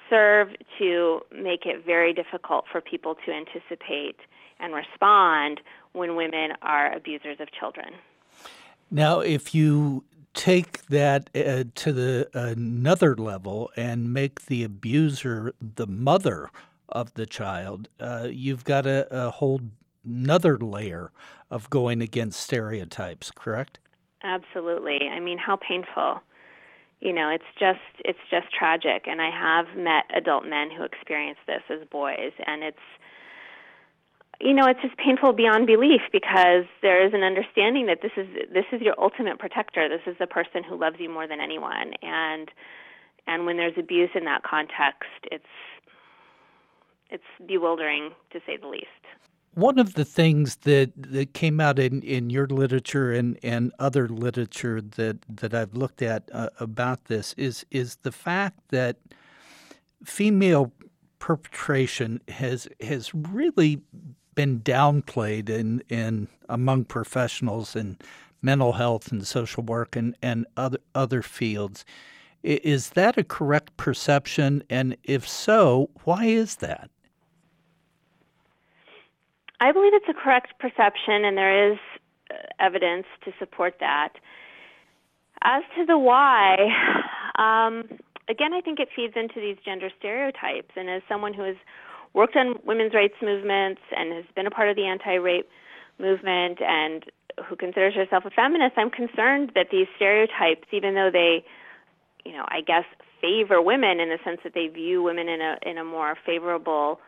serve 0.09 0.49
to 0.79 1.21
make 1.31 1.65
it 1.65 1.85
very 1.85 2.13
difficult 2.13 2.65
for 2.71 2.81
people 2.81 3.15
to 3.25 3.31
anticipate 3.31 4.17
and 4.59 4.73
respond 4.73 5.61
when 5.93 6.15
women 6.15 6.51
are 6.61 6.93
abusers 6.95 7.37
of 7.39 7.47
children. 7.51 7.93
Now, 8.91 9.19
if 9.19 9.53
you 9.53 10.03
take 10.33 10.85
that 10.87 11.29
uh, 11.35 11.63
to 11.75 11.93
the 11.93 12.29
another 12.33 13.15
level 13.15 13.71
and 13.75 14.13
make 14.13 14.45
the 14.45 14.63
abuser 14.63 15.53
the 15.59 15.87
mother 15.87 16.49
of 16.89 17.13
the 17.13 17.25
child, 17.25 17.89
uh, 17.99 18.27
you've 18.29 18.63
got 18.63 18.85
a, 18.85 19.07
a 19.11 19.31
whole 19.31 19.61
another 20.05 20.57
layer 20.57 21.11
of 21.51 21.69
going 21.69 22.01
against 22.01 22.39
stereotypes, 22.39 23.31
correct? 23.31 23.79
Absolutely. 24.23 25.07
I 25.11 25.19
mean, 25.19 25.37
how 25.37 25.55
painful 25.57 26.21
you 26.99 27.13
know 27.13 27.29
it's 27.29 27.45
just 27.57 27.79
it's 28.03 28.19
just 28.29 28.47
tragic 28.51 29.07
and 29.07 29.21
i 29.21 29.29
have 29.29 29.67
met 29.77 30.03
adult 30.15 30.45
men 30.45 30.69
who 30.69 30.83
experience 30.83 31.39
this 31.47 31.61
as 31.69 31.87
boys 31.89 32.33
and 32.45 32.63
it's 32.63 32.77
you 34.39 34.53
know 34.53 34.65
it's 34.65 34.81
just 34.81 34.97
painful 34.97 35.33
beyond 35.33 35.67
belief 35.67 36.01
because 36.11 36.65
there 36.81 37.05
is 37.05 37.13
an 37.13 37.23
understanding 37.23 37.87
that 37.87 37.99
this 38.01 38.11
is 38.17 38.27
this 38.53 38.65
is 38.71 38.81
your 38.81 38.95
ultimate 38.97 39.39
protector. 39.39 39.89
This 39.89 40.11
is 40.11 40.17
the 40.19 40.27
person 40.27 40.63
who 40.63 40.79
loves 40.79 40.97
you 40.99 41.09
more 41.09 41.27
than 41.27 41.39
anyone. 41.41 41.93
And 42.01 42.49
and 43.27 43.45
when 43.45 43.57
there's 43.57 43.77
abuse 43.77 44.09
in 44.15 44.25
that 44.25 44.43
context 44.43 45.09
it's 45.31 45.45
it's 47.09 47.23
bewildering 47.45 48.11
to 48.31 48.39
say 48.45 48.57
the 48.57 48.67
least. 48.67 48.85
One 49.55 49.79
of 49.79 49.95
the 49.95 50.05
things 50.05 50.57
that, 50.57 50.91
that 50.95 51.33
came 51.33 51.59
out 51.59 51.79
in, 51.79 52.03
in 52.03 52.29
your 52.29 52.45
literature 52.45 53.11
and, 53.11 53.37
and 53.41 53.73
other 53.79 54.07
literature 54.07 54.79
that, 54.79 55.17
that 55.27 55.55
I've 55.55 55.73
looked 55.73 56.03
at 56.03 56.29
uh, 56.31 56.49
about 56.59 57.05
this 57.05 57.33
is 57.33 57.65
is 57.71 57.97
the 58.03 58.11
fact 58.11 58.59
that 58.69 58.97
female 60.05 60.71
perpetration 61.17 62.21
has 62.29 62.67
has 62.79 63.13
really 63.13 63.81
been 64.39 64.61
downplayed 64.61 65.49
in, 65.49 65.83
in 65.89 66.25
among 66.47 66.85
professionals 66.85 67.75
in 67.75 67.97
mental 68.41 68.71
health 68.71 69.11
and 69.11 69.27
social 69.27 69.61
work 69.61 69.97
and, 69.97 70.15
and 70.21 70.45
other 70.55 70.77
other 70.95 71.21
fields. 71.21 71.83
Is 72.41 72.91
that 72.91 73.17
a 73.17 73.23
correct 73.25 73.75
perception? 73.75 74.63
And 74.69 74.95
if 75.03 75.27
so, 75.27 75.89
why 76.05 76.23
is 76.23 76.55
that? 76.67 76.89
I 79.59 79.73
believe 79.73 79.93
it's 79.93 80.07
a 80.07 80.13
correct 80.13 80.57
perception, 80.57 81.25
and 81.25 81.37
there 81.37 81.73
is 81.73 81.77
uh, 82.31 82.35
evidence 82.61 83.07
to 83.25 83.33
support 83.39 83.75
that. 83.81 84.13
As 85.41 85.63
to 85.75 85.85
the 85.85 85.97
why, 85.97 86.55
um, 87.37 87.89
again, 88.29 88.53
I 88.53 88.61
think 88.61 88.79
it 88.79 88.87
feeds 88.95 89.15
into 89.17 89.41
these 89.41 89.57
gender 89.65 89.89
stereotypes. 89.99 90.71
And 90.77 90.89
as 90.89 91.01
someone 91.09 91.33
who 91.33 91.43
has 91.43 91.57
worked 92.13 92.35
on 92.35 92.55
women's 92.65 92.93
rights 92.93 93.15
movements 93.21 93.81
and 93.95 94.13
has 94.13 94.25
been 94.35 94.47
a 94.47 94.51
part 94.51 94.69
of 94.69 94.75
the 94.75 94.85
anti-rape 94.85 95.49
movement 95.99 96.59
and 96.61 97.05
who 97.47 97.55
considers 97.55 97.93
herself 97.95 98.25
a 98.25 98.29
feminist, 98.29 98.77
I'm 98.77 98.89
concerned 98.89 99.51
that 99.55 99.67
these 99.71 99.87
stereotypes, 99.95 100.67
even 100.71 100.95
though 100.95 101.09
they 101.11 101.45
you 102.25 102.33
know, 102.33 102.45
I 102.47 102.61
guess 102.61 102.83
favor 103.21 103.61
women 103.61 103.99
in 103.99 104.09
the 104.09 104.17
sense 104.23 104.39
that 104.43 104.53
they 104.53 104.67
view 104.67 105.03
women 105.03 105.27
in 105.27 105.41
a 105.41 105.57
in 105.63 105.77
a 105.77 105.83
more 105.83 106.15
favorable 106.25 106.99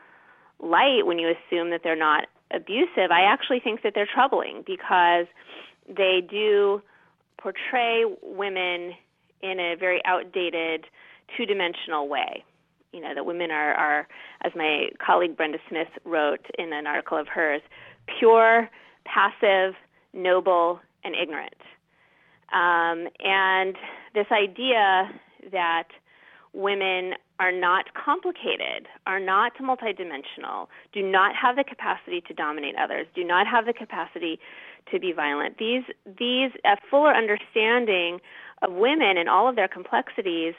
light 0.60 1.06
when 1.06 1.20
you 1.20 1.30
assume 1.30 1.70
that 1.72 1.82
they're 1.84 1.96
not 1.96 2.28
abusive, 2.54 3.12
I 3.12 3.22
actually 3.22 3.60
think 3.60 3.82
that 3.84 3.94
they're 3.96 4.10
troubling 4.12 4.64
because 4.66 5.26
they 5.88 6.22
do 6.28 6.82
portray 7.38 8.04
women 8.22 8.94
in 9.42 9.60
a 9.60 9.76
very 9.80 10.02
outdated, 10.06 10.86
two 11.36 11.46
dimensional 11.46 12.08
way. 12.08 12.44
You 12.92 13.02
know, 13.02 13.14
that 13.16 13.26
women 13.26 13.52
are, 13.52 13.74
are, 13.74 14.08
as 14.44 14.52
my 14.56 14.90
colleague 15.06 15.38
Brenda 15.38 15.60
Smith 15.70 15.88
wrote 16.04 16.46
in 16.58 16.74
an 16.74 16.88
article 16.88 17.18
of 17.18 17.28
hers, 17.28 17.62
pure, 18.20 18.70
passive, 19.06 19.76
noble, 20.14 20.80
and 21.04 21.16
ignorant. 21.16 21.56
Um, 22.54 23.08
and 23.24 23.78
this 24.14 24.28
idea 24.32 25.10
that 25.52 25.88
women 26.54 27.14
are 27.40 27.52
not 27.52 27.86
complicated, 27.94 28.88
are 29.08 29.20
not 29.20 29.54
multidimensional, 29.58 30.68
do 30.94 31.02
not 31.02 31.34
have 31.36 31.56
the 31.56 31.64
capacity 31.64 32.22
to 32.28 32.34
dominate 32.34 32.76
others, 32.76 33.08
do 33.16 33.24
not 33.24 33.48
have 33.48 33.66
the 33.66 33.74
capacity 33.74 34.38
to 34.92 35.00
be 35.00 35.14
violent. 35.14 35.58
These, 35.58 35.84
these, 36.06 36.52
a 36.66 36.76
fuller 36.90 37.14
understanding 37.16 38.20
of 38.62 38.74
women 38.74 39.18
and 39.18 39.30
all 39.30 39.48
of 39.48 39.56
their 39.56 39.68
complexities, 39.68 40.54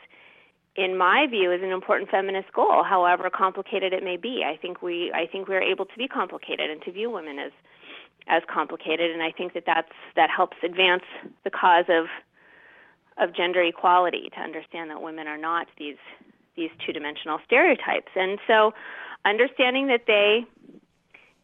in 0.76 0.96
my 0.96 1.26
view, 1.28 1.52
is 1.52 1.62
an 1.62 1.70
important 1.70 2.10
feminist 2.10 2.52
goal, 2.52 2.82
however 2.82 3.28
complicated 3.30 3.92
it 3.92 4.02
may 4.02 4.16
be. 4.16 4.42
I 4.46 4.56
think 4.56 4.80
we, 4.82 5.12
I 5.14 5.26
think 5.26 5.48
we 5.48 5.54
are 5.54 5.62
able 5.62 5.84
to 5.84 5.96
be 5.98 6.08
complicated 6.08 6.70
and 6.70 6.80
to 6.82 6.92
view 6.92 7.10
women 7.10 7.38
as, 7.38 7.52
as 8.26 8.42
complicated, 8.52 9.10
and 9.10 9.22
I 9.22 9.32
think 9.32 9.52
that 9.52 9.64
that's, 9.66 9.92
that 10.16 10.30
helps 10.30 10.56
advance 10.62 11.04
the 11.44 11.50
cause 11.50 11.86
of 11.88 12.06
of 13.18 13.34
gender 13.34 13.62
equality 13.62 14.30
to 14.34 14.40
understand 14.40 14.90
that 14.90 15.02
women 15.02 15.28
are 15.28 15.38
not 15.38 15.66
these 15.78 15.98
these 16.56 16.70
two-dimensional 16.84 17.38
stereotypes. 17.46 18.10
And 18.14 18.38
so 18.46 18.74
understanding 19.24 19.86
that 19.88 20.02
they 20.06 20.44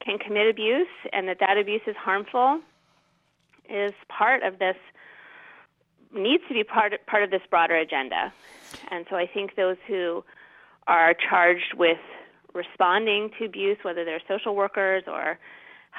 can 0.00 0.18
commit 0.18 0.48
abuse 0.48 0.88
and 1.12 1.28
that 1.28 1.38
that 1.40 1.56
abuse 1.56 1.80
is 1.86 1.96
harmful 1.96 2.60
is 3.70 3.92
part 4.08 4.42
of 4.42 4.58
this 4.58 4.76
needs 6.12 6.42
to 6.48 6.54
be 6.54 6.64
part 6.64 6.94
part 7.06 7.22
of 7.22 7.30
this 7.30 7.42
broader 7.48 7.76
agenda. 7.76 8.32
And 8.90 9.06
so 9.10 9.16
I 9.16 9.26
think 9.26 9.56
those 9.56 9.76
who 9.86 10.24
are 10.86 11.14
charged 11.14 11.74
with 11.76 11.98
responding 12.54 13.30
to 13.38 13.44
abuse, 13.44 13.78
whether 13.82 14.04
they're 14.04 14.22
social 14.26 14.56
workers 14.56 15.04
or 15.06 15.38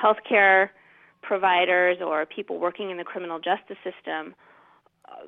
healthcare 0.02 0.70
providers 1.22 1.98
or 2.02 2.26
people 2.26 2.60
working 2.60 2.90
in 2.90 2.98
the 2.98 3.04
criminal 3.04 3.40
justice 3.40 3.78
system, 3.84 4.34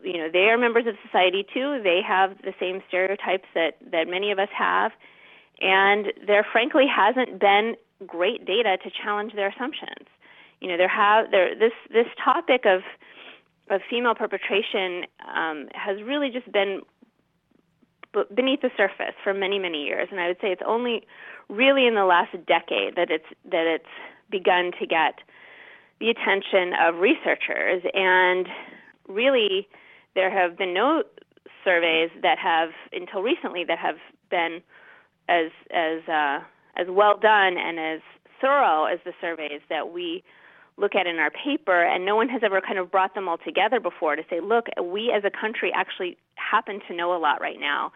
you 0.04 0.18
know, 0.18 0.30
they 0.32 0.50
are 0.50 0.58
members 0.58 0.86
of 0.88 0.96
society 1.06 1.46
too. 1.54 1.82
They 1.84 2.02
have 2.08 2.38
the 2.44 2.54
same 2.60 2.82
stereotypes 2.88 3.48
that, 3.54 3.78
that 3.92 4.08
many 4.08 4.32
of 4.32 4.40
us 4.40 4.50
have. 4.58 4.92
And 5.60 6.08
there 6.26 6.46
frankly 6.52 6.86
hasn't 6.88 7.40
been 7.40 7.76
great 8.06 8.46
data 8.46 8.78
to 8.84 8.90
challenge 8.90 9.34
their 9.34 9.50
assumptions. 9.50 10.08
You 10.60 10.70
know, 10.70 10.78
there 10.78 10.88
have 10.88 11.32
there 11.32 11.56
this 11.56 11.74
this 11.92 12.08
topic 12.24 12.66
of 12.66 12.82
of 13.70 13.82
female 13.90 14.16
perpetration 14.16 15.06
um, 15.28 15.68
has 15.74 16.02
really 16.04 16.30
just 16.30 16.52
been 16.52 16.82
beneath 18.36 18.62
the 18.62 18.72
surface 18.76 19.16
for 19.24 19.34
many 19.34 19.60
many 19.60 19.84
years, 19.84 20.08
and 20.12 20.20
I 20.20 20.28
would 20.28 20.38
say 20.42 20.52
it's 20.52 20.62
only 20.66 21.06
really 21.50 21.88
in 21.88 21.96
the 21.96 22.06
last 22.06 22.32
decade 22.46 22.96
that 22.96 23.10
it's 23.10 23.26
that 23.50 23.68
it's 23.68 23.86
begun 24.30 24.72
to 24.80 24.88
get 24.88 25.20
the 26.00 26.10
attention 26.10 26.74
of 26.82 26.96
researchers. 26.96 27.84
And 27.94 28.48
really 29.08 29.68
there 30.16 30.32
have 30.32 30.58
been 30.58 30.74
no 30.74 31.04
surveys 31.64 32.10
that 32.22 32.38
have 32.40 32.70
until 32.92 33.22
recently 33.22 33.64
that 33.66 33.78
have 33.78 33.98
been 34.30 34.62
as 35.30 35.52
as 35.72 36.08
uh, 36.10 36.40
as 36.76 36.88
well 36.90 37.18
done 37.18 37.58
and 37.58 37.80
as 37.80 38.02
thorough 38.42 38.86
as 38.86 39.00
the 39.06 39.14
surveys 39.22 39.62
that 39.70 39.94
we 39.94 40.24
look 40.78 40.96
at 40.96 41.08
in 41.08 41.18
our 41.18 41.32
paper 41.32 41.84
and 41.84 42.06
no 42.06 42.16
one 42.16 42.30
has 42.30 42.42
ever 42.44 42.62
kind 42.62 42.80
of 42.80 42.92
brought 42.92 43.14
them 43.14 43.28
all 43.28 43.38
together 43.38 43.80
before 43.80 44.16
to 44.16 44.24
say 44.30 44.40
look 44.40 44.68
we 44.84 45.12
as 45.16 45.24
a 45.24 45.32
country 45.32 45.72
actually 45.76 46.18
happen 46.36 46.80
to 46.88 46.96
know 46.96 47.16
a 47.16 47.20
lot 47.20 47.42
right 47.42 47.60
now 47.60 47.92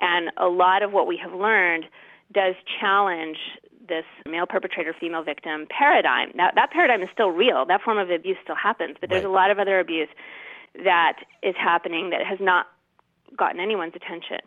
and 0.00 0.30
a 0.36 0.46
lot 0.46 0.82
of 0.82 0.92
what 0.92 1.06
we 1.06 1.16
have 1.16 1.32
learned 1.32 1.84
does 2.32 2.54
challenge 2.80 3.36
this 3.86 4.04
male 4.26 4.46
perpetrator 4.46 4.94
female 4.98 5.22
victim 5.22 5.66
paradigm 5.70 6.30
now 6.34 6.48
that 6.54 6.70
paradigm 6.70 7.02
is 7.02 7.08
still 7.12 7.28
real 7.28 7.64
that 7.66 7.80
form 7.82 7.98
of 7.98 8.10
abuse 8.10 8.36
still 8.42 8.56
happens 8.56 8.96
but 9.00 9.10
there's 9.10 9.24
right. 9.24 9.30
a 9.30 9.32
lot 9.32 9.50
of 9.50 9.58
other 9.58 9.78
abuse 9.78 10.08
that 10.82 11.18
is 11.42 11.54
happening 11.56 12.10
that 12.10 12.26
has 12.26 12.38
not 12.40 12.66
gotten 13.36 13.60
anyone's 13.60 13.94
attention. 13.94 14.38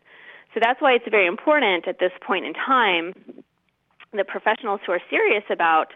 So 0.53 0.59
that's 0.61 0.81
why 0.81 0.93
it's 0.93 1.05
very 1.09 1.27
important 1.27 1.87
at 1.87 1.99
this 1.99 2.11
point 2.25 2.45
in 2.45 2.53
time 2.53 3.13
the 4.13 4.23
professionals 4.23 4.79
who 4.85 4.93
are 4.93 5.01
serious 5.09 5.43
about 5.49 5.93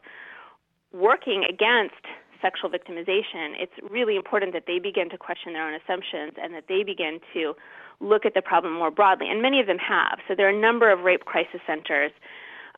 working 0.93 1.43
against 1.47 2.03
sexual 2.41 2.69
victimization, 2.69 3.53
it's 3.59 3.73
really 3.89 4.15
important 4.15 4.53
that 4.53 4.63
they 4.67 4.79
begin 4.79 5.09
to 5.09 5.17
question 5.17 5.53
their 5.53 5.67
own 5.67 5.79
assumptions 5.79 6.33
and 6.41 6.53
that 6.53 6.65
they 6.67 6.83
begin 6.83 7.19
to 7.33 7.53
look 7.99 8.25
at 8.25 8.33
the 8.33 8.41
problem 8.41 8.73
more 8.73 8.89
broadly. 8.89 9.29
And 9.29 9.41
many 9.41 9.59
of 9.59 9.67
them 9.67 9.77
have. 9.77 10.19
So 10.27 10.33
there 10.35 10.47
are 10.47 10.57
a 10.57 10.59
number 10.59 10.91
of 10.91 11.01
rape 11.01 11.25
crisis 11.25 11.61
centers 11.67 12.11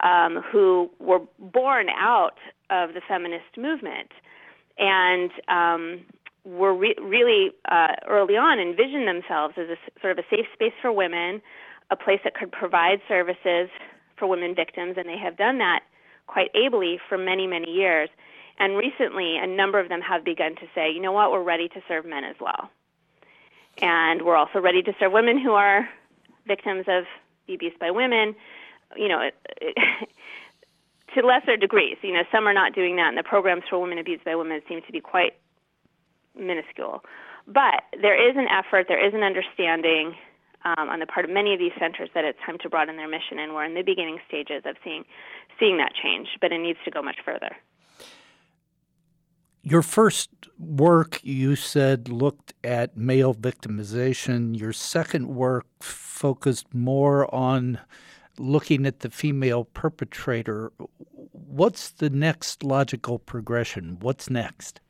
um, 0.03 0.43
who 0.51 0.89
were 0.99 1.21
born 1.39 1.87
out 1.89 2.37
of 2.69 2.93
the 2.93 3.01
feminist 3.07 3.57
movement. 3.57 4.11
And 4.77 5.31
um, 5.47 6.05
were 6.45 6.73
re- 6.73 6.95
really 7.01 7.51
uh, 7.71 7.95
early 8.07 8.35
on 8.35 8.59
envisioned 8.59 9.07
themselves 9.07 9.55
as 9.57 9.69
a 9.69 9.77
sort 10.01 10.17
of 10.17 10.25
a 10.25 10.27
safe 10.29 10.45
space 10.53 10.73
for 10.81 10.91
women, 10.91 11.41
a 11.89 11.95
place 11.95 12.19
that 12.23 12.35
could 12.35 12.51
provide 12.51 12.99
services 13.07 13.69
for 14.17 14.27
women 14.27 14.53
victims, 14.55 14.95
and 14.97 15.07
they 15.07 15.17
have 15.17 15.37
done 15.37 15.57
that 15.59 15.81
quite 16.27 16.51
ably 16.55 16.99
for 17.09 17.17
many, 17.17 17.47
many 17.47 17.71
years. 17.71 18.09
And 18.59 18.77
recently, 18.77 19.37
a 19.37 19.47
number 19.47 19.79
of 19.79 19.89
them 19.89 20.01
have 20.01 20.23
begun 20.23 20.55
to 20.55 20.67
say, 20.75 20.91
you 20.91 21.01
know 21.01 21.11
what, 21.11 21.31
we're 21.31 21.43
ready 21.43 21.67
to 21.69 21.81
serve 21.87 22.05
men 22.05 22.23
as 22.23 22.35
well. 22.39 22.69
And 23.81 24.21
we're 24.21 24.35
also 24.35 24.59
ready 24.59 24.83
to 24.83 24.93
serve 24.99 25.11
women 25.11 25.39
who 25.39 25.53
are 25.53 25.89
victims 26.45 26.85
of 26.87 27.05
abuse 27.49 27.73
by 27.79 27.91
women, 27.91 28.35
you 28.95 29.07
know, 29.07 29.29
to 31.15 31.21
lesser 31.25 31.57
degrees. 31.57 31.97
You 32.01 32.13
know, 32.13 32.23
some 32.31 32.47
are 32.47 32.53
not 32.53 32.73
doing 32.73 32.95
that, 32.97 33.09
and 33.09 33.17
the 33.17 33.23
programs 33.23 33.63
for 33.69 33.79
women 33.79 33.97
abused 33.97 34.23
by 34.23 34.35
women 34.35 34.61
seem 34.67 34.81
to 34.85 34.91
be 34.91 34.99
quite 34.99 35.33
minuscule. 36.37 37.03
But 37.47 37.83
there 37.99 38.29
is 38.29 38.37
an 38.37 38.47
effort, 38.47 38.85
there 38.87 39.05
is 39.05 39.13
an 39.13 39.23
understanding 39.23 40.15
um, 40.65 40.89
on 40.89 40.99
the 40.99 41.05
part 41.05 41.25
of 41.25 41.31
many 41.31 41.53
of 41.53 41.59
these 41.59 41.73
centers 41.77 42.09
that 42.13 42.23
it's 42.23 42.39
time 42.45 42.57
to 42.59 42.69
broaden 42.69 42.95
their 42.95 43.07
mission, 43.07 43.37
and 43.37 43.53
we're 43.53 43.65
in 43.65 43.73
the 43.73 43.81
beginning 43.81 44.19
stages 44.27 44.63
of 44.65 44.77
seeing 44.83 45.03
seeing 45.59 45.77
that 45.77 45.93
change. 46.01 46.27
But 46.41 46.51
it 46.51 46.59
needs 46.59 46.79
to 46.85 46.91
go 46.91 47.01
much 47.01 47.17
further. 47.23 47.55
Your 49.65 49.81
first 49.81 50.29
work, 50.59 51.21
you 51.23 51.55
said, 51.55 52.09
looked 52.09 52.53
at 52.65 52.97
male 52.97 53.33
victimization. 53.33 54.59
Your 54.59 54.73
second 54.73 55.27
work 55.27 55.65
focused 55.79 56.73
more 56.73 57.33
on 57.33 57.79
looking 58.37 58.85
at 58.85 58.99
the 58.99 59.09
female 59.09 59.63
perpetrator. 59.63 60.73
What's 61.31 61.91
the 61.91 62.09
next 62.09 62.63
logical 62.63 63.19
progression? 63.19 63.97
What's 64.01 64.29
next? 64.29 64.81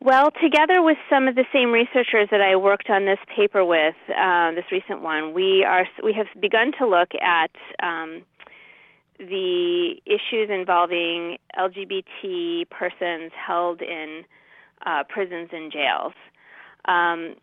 Well, 0.00 0.30
together 0.42 0.80
with 0.80 0.96
some 1.10 1.26
of 1.26 1.34
the 1.34 1.44
same 1.52 1.72
researchers 1.72 2.28
that 2.30 2.40
I 2.40 2.54
worked 2.54 2.88
on 2.88 3.04
this 3.04 3.18
paper 3.34 3.64
with, 3.64 3.96
uh, 4.16 4.52
this 4.52 4.64
recent 4.70 5.02
one, 5.02 5.34
we 5.34 5.64
are 5.64 5.88
we 6.04 6.12
have 6.12 6.28
begun 6.40 6.70
to 6.78 6.86
look 6.86 7.10
at 7.20 7.50
um, 7.82 8.22
the 9.18 9.96
issues 10.06 10.50
involving 10.50 11.38
LGBT 11.58 12.68
persons 12.70 13.32
held 13.34 13.82
in 13.82 14.24
uh, 14.86 15.02
prisons 15.08 15.50
and 15.52 15.72
jails. 15.72 16.12
Um, 16.84 17.34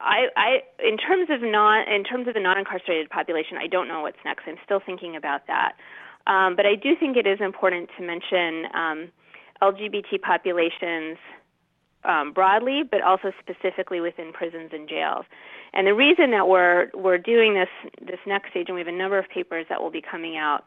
I, 0.00 0.26
I, 0.36 0.48
in 0.82 0.96
terms 0.96 1.28
of 1.30 1.40
non, 1.42 1.88
in 1.88 2.04
terms 2.04 2.28
of 2.28 2.34
the 2.34 2.40
non-incarcerated 2.40 3.10
population, 3.10 3.56
I 3.58 3.66
don't 3.66 3.88
know 3.88 4.02
what's 4.02 4.18
next. 4.24 4.44
I'm 4.46 4.56
still 4.64 4.80
thinking 4.84 5.16
about 5.16 5.46
that, 5.46 5.72
um, 6.26 6.56
but 6.56 6.66
I 6.66 6.74
do 6.74 6.96
think 6.98 7.16
it 7.16 7.26
is 7.26 7.40
important 7.40 7.90
to 7.98 8.04
mention. 8.04 8.66
Um, 8.74 9.12
LGBT 9.62 10.20
populations 10.20 11.18
um, 12.04 12.32
broadly, 12.32 12.82
but 12.88 13.00
also 13.02 13.32
specifically 13.40 14.00
within 14.00 14.32
prisons 14.32 14.70
and 14.72 14.88
jails. 14.88 15.24
And 15.74 15.86
the 15.86 15.94
reason 15.94 16.30
that 16.30 16.48
we're 16.48 16.88
we're 16.94 17.18
doing 17.18 17.54
this 17.54 17.68
this 18.00 18.20
next 18.26 18.50
stage, 18.50 18.66
and 18.68 18.74
we 18.74 18.80
have 18.80 18.88
a 18.88 18.92
number 18.92 19.18
of 19.18 19.28
papers 19.28 19.66
that 19.68 19.82
will 19.82 19.90
be 19.90 20.02
coming 20.02 20.36
out 20.36 20.64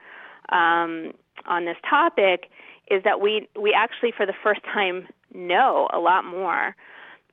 um, 0.50 1.14
on 1.46 1.66
this 1.66 1.78
topic, 1.90 2.50
is 2.92 3.04
that 3.04 3.22
we 3.22 3.48
we 3.60 3.74
actually 3.74 4.12
for 4.16 4.26
the 4.26 4.36
first 4.44 4.62
time 4.64 5.08
know 5.34 5.88
a 5.94 6.00
lot 6.00 6.26
more 6.26 6.76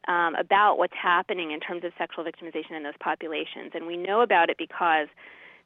um, 0.06 0.34
about 0.36 0.78
what's 0.78 0.94
happening 1.00 1.50
in 1.50 1.60
terms 1.60 1.84
of 1.84 1.92
sexual 1.98 2.24
victimization 2.24 2.76
in 2.76 2.84
those 2.84 2.94
populations, 3.00 3.72
and 3.74 3.86
we 3.86 3.96
know 3.96 4.20
about 4.20 4.50
it 4.50 4.56
because 4.56 5.08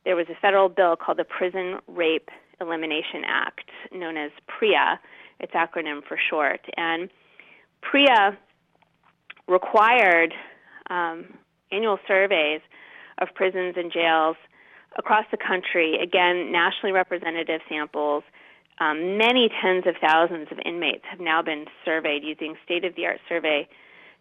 there 0.05 0.17
was 0.17 0.27
a 0.31 0.41
federal 0.41 0.69
bill 0.69 0.97
called 0.97 1.19
the 1.19 1.25
Prison 1.25 1.79
Rape 1.87 2.31
Elimination 2.61 3.23
Act, 3.27 3.69
known 3.93 4.17
as 4.17 4.31
PREA 4.47 4.99
its 5.41 5.53
acronym 5.53 6.03
for 6.07 6.19
short. 6.31 6.61
And 6.77 7.11
PREA 7.83 8.37
required 9.47 10.35
um, 10.91 11.27
annual 11.73 11.99
surveys 12.07 12.61
of 13.19 13.29
prisons 13.35 13.75
and 13.77 13.93
jails 13.93 14.37
across 14.97 15.25
the 15.31 15.37
country. 15.37 15.99
Again, 16.03 16.51
nationally 16.53 16.93
representative 16.93 17.61
samples. 17.69 18.25
Um, 18.81 19.19
many 19.19 19.51
tens 19.61 19.87
of 19.87 19.97
thousands 20.01 20.49
of 20.51 20.59
inmates 20.65 21.05
have 21.11 21.21
now 21.21 21.43
been 21.43 21.67
surveyed 21.85 22.23
using 22.23 22.55
state 22.65 22.85
of 22.85 22.95
the 22.95 23.07
art 23.07 23.21
survey 23.29 23.69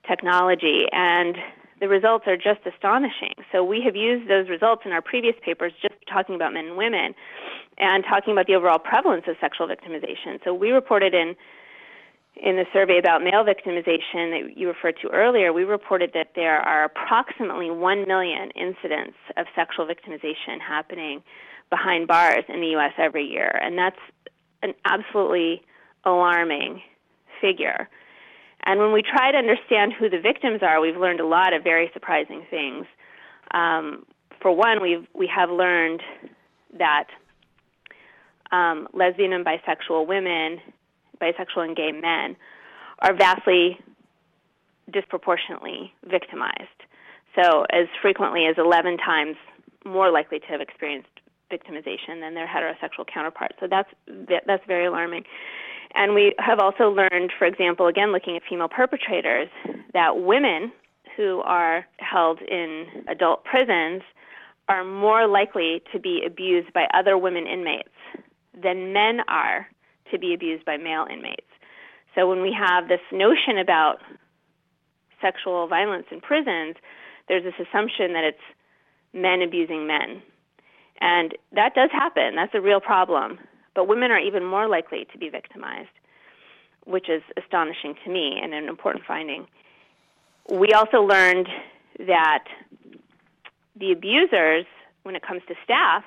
technology, 0.07 0.85
and 0.91 1.37
the 1.79 1.87
results 1.87 2.25
are 2.27 2.37
just 2.37 2.61
astonishing. 2.65 3.35
So, 3.51 3.63
we 3.63 3.81
have 3.83 3.95
used 3.95 4.29
those 4.29 4.49
results 4.49 4.81
in 4.85 4.91
our 4.91 5.01
previous 5.01 5.35
papers 5.43 5.73
just 5.81 5.93
talking 6.11 6.33
about 6.33 6.53
men 6.53 6.65
and 6.65 6.77
women 6.77 7.13
and 7.77 8.03
talking 8.03 8.33
about 8.33 8.47
the 8.47 8.55
overall 8.55 8.79
prevalence 8.79 9.25
of 9.27 9.35
sexual 9.39 9.67
victimization. 9.67 10.43
So, 10.43 10.53
we 10.55 10.71
reported 10.71 11.13
in 11.13 11.35
in 12.43 12.55
the 12.55 12.65
survey 12.71 12.99
about 12.99 13.23
male 13.23 13.43
victimization 13.43 14.31
that 14.31 14.53
you 14.55 14.67
referred 14.67 14.95
to 15.01 15.09
earlier, 15.09 15.53
we 15.53 15.63
reported 15.63 16.11
that 16.13 16.31
there 16.35 16.59
are 16.59 16.83
approximately 16.83 17.69
1 17.69 18.07
million 18.07 18.51
incidents 18.51 19.17
of 19.37 19.45
sexual 19.55 19.85
victimization 19.85 20.59
happening 20.65 21.21
behind 21.69 22.07
bars 22.07 22.43
in 22.47 22.61
the 22.61 22.67
U.S. 22.67 22.93
every 22.97 23.25
year. 23.25 23.59
And 23.61 23.77
that's 23.77 23.99
an 24.61 24.73
absolutely 24.85 25.61
alarming 26.05 26.81
figure. 27.41 27.89
And 28.65 28.79
when 28.79 28.91
we 28.91 29.01
try 29.01 29.31
to 29.31 29.37
understand 29.37 29.93
who 29.97 30.09
the 30.09 30.19
victims 30.19 30.61
are, 30.61 30.81
we've 30.81 30.97
learned 30.97 31.19
a 31.19 31.27
lot 31.27 31.53
of 31.53 31.63
very 31.63 31.89
surprising 31.93 32.45
things. 32.49 32.85
Um, 33.51 34.05
for 34.41 34.51
one, 34.51 34.81
we've, 34.81 35.07
we 35.13 35.29
have 35.33 35.49
learned 35.49 36.01
that 36.77 37.07
um, 38.51 38.87
lesbian 38.93 39.33
and 39.33 39.45
bisexual 39.45 40.07
women 40.07 40.59
bisexual 41.19 41.65
and 41.65 41.75
gay 41.75 41.91
men 41.91 42.35
are 42.99 43.13
vastly 43.13 43.79
disproportionately 44.91 45.93
victimized. 46.05 46.83
So, 47.35 47.65
as 47.71 47.87
frequently 48.01 48.45
as 48.45 48.55
11 48.57 48.97
times 48.97 49.35
more 49.85 50.11
likely 50.11 50.39
to 50.39 50.45
have 50.47 50.61
experienced 50.61 51.09
victimization 51.51 52.19
than 52.19 52.33
their 52.33 52.47
heterosexual 52.47 53.05
counterparts. 53.11 53.55
So 53.59 53.67
that's 53.69 53.89
that's 54.47 54.63
very 54.67 54.85
alarming. 54.85 55.23
And 55.95 56.13
we 56.13 56.33
have 56.39 56.59
also 56.59 56.89
learned, 56.89 57.31
for 57.37 57.45
example, 57.45 57.87
again 57.87 58.11
looking 58.11 58.35
at 58.35 58.43
female 58.47 58.67
perpetrators, 58.67 59.47
that 59.93 60.19
women 60.19 60.71
who 61.15 61.41
are 61.45 61.85
held 61.99 62.41
in 62.41 62.85
adult 63.07 63.43
prisons 63.45 64.03
are 64.69 64.83
more 64.83 65.27
likely 65.27 65.81
to 65.93 65.99
be 65.99 66.23
abused 66.25 66.73
by 66.73 66.87
other 66.93 67.17
women 67.17 67.47
inmates 67.47 67.89
than 68.61 68.91
men 68.91 69.21
are 69.27 69.67
to 70.11 70.19
be 70.19 70.33
abused 70.33 70.65
by 70.65 70.77
male 70.77 71.05
inmates. 71.11 71.47
So 72.15 72.27
when 72.27 72.41
we 72.41 72.55
have 72.57 72.87
this 72.87 73.01
notion 73.11 73.57
about 73.57 73.97
sexual 75.21 75.67
violence 75.67 76.05
in 76.11 76.21
prisons, 76.21 76.75
there's 77.27 77.43
this 77.43 77.53
assumption 77.55 78.13
that 78.13 78.23
it's 78.23 78.37
men 79.13 79.41
abusing 79.41 79.87
men. 79.87 80.21
And 80.99 81.35
that 81.53 81.75
does 81.75 81.89
happen. 81.91 82.35
That's 82.35 82.55
a 82.55 82.61
real 82.61 82.79
problem. 82.79 83.39
But 83.75 83.87
women 83.87 84.11
are 84.11 84.19
even 84.19 84.43
more 84.43 84.67
likely 84.67 85.05
to 85.11 85.17
be 85.17 85.29
victimized, 85.29 85.89
which 86.85 87.09
is 87.09 87.21
astonishing 87.37 87.95
to 88.03 88.11
me 88.11 88.39
and 88.41 88.53
an 88.53 88.67
important 88.67 89.05
finding. 89.07 89.45
We 90.49 90.69
also 90.69 91.01
learned 91.01 91.47
that 91.99 92.45
the 93.75 93.91
abusers, 93.91 94.65
when 95.03 95.15
it 95.15 95.21
comes 95.21 95.41
to 95.49 95.55
staff, 95.63 96.03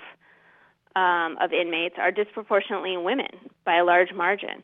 um, 0.96 1.36
of 1.40 1.52
inmates 1.52 1.96
are 1.98 2.10
disproportionately 2.10 2.96
women 2.96 3.30
by 3.64 3.76
a 3.76 3.84
large 3.84 4.12
margin. 4.12 4.62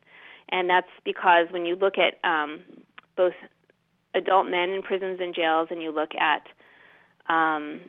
And 0.49 0.69
that's 0.69 0.87
because 1.03 1.47
when 1.51 1.65
you 1.65 1.75
look 1.75 1.95
at 1.97 2.19
um, 2.27 2.61
both 3.15 3.33
adult 4.13 4.47
men 4.47 4.69
in 4.69 4.81
prisons 4.81 5.19
and 5.21 5.33
jails 5.35 5.67
and 5.71 5.81
you 5.81 5.91
look 5.91 6.11
at 6.15 6.43
um, 7.31 7.81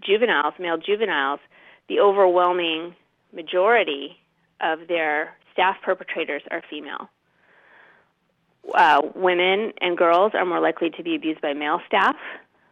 juveniles, 0.00 0.54
male 0.58 0.78
juveniles, 0.78 1.40
the 1.88 2.00
overwhelming 2.00 2.94
majority 3.32 4.16
of 4.60 4.86
their 4.88 5.36
staff 5.52 5.76
perpetrators 5.82 6.42
are 6.50 6.62
female. 6.68 7.08
Uh, 8.74 9.00
women 9.14 9.72
and 9.80 9.96
girls 9.96 10.32
are 10.34 10.44
more 10.44 10.60
likely 10.60 10.90
to 10.90 11.02
be 11.02 11.14
abused 11.16 11.40
by 11.40 11.52
male 11.52 11.80
staff, 11.86 12.16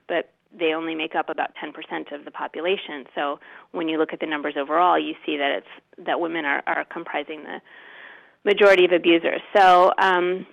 but 0.07 0.31
they 0.57 0.73
only 0.73 0.95
make 0.95 1.15
up 1.15 1.29
about 1.29 1.51
10% 1.63 2.13
of 2.13 2.25
the 2.25 2.31
population. 2.31 3.05
So 3.15 3.39
when 3.73 3.89
you 3.89 3.99
look 3.99 4.13
at 4.13 4.21
the 4.21 4.27
numbers 4.27 4.55
overall, 4.59 4.99
you 4.99 5.15
see 5.27 5.37
that 5.37 5.59
it's 5.59 6.07
that 6.07 6.21
women 6.21 6.45
are, 6.45 6.63
are 6.67 6.85
comprising 6.85 7.43
the 7.45 7.61
majority 8.45 8.85
of 8.85 8.93
abusers. 8.93 9.41
So 9.55 9.93
um, 9.99 10.47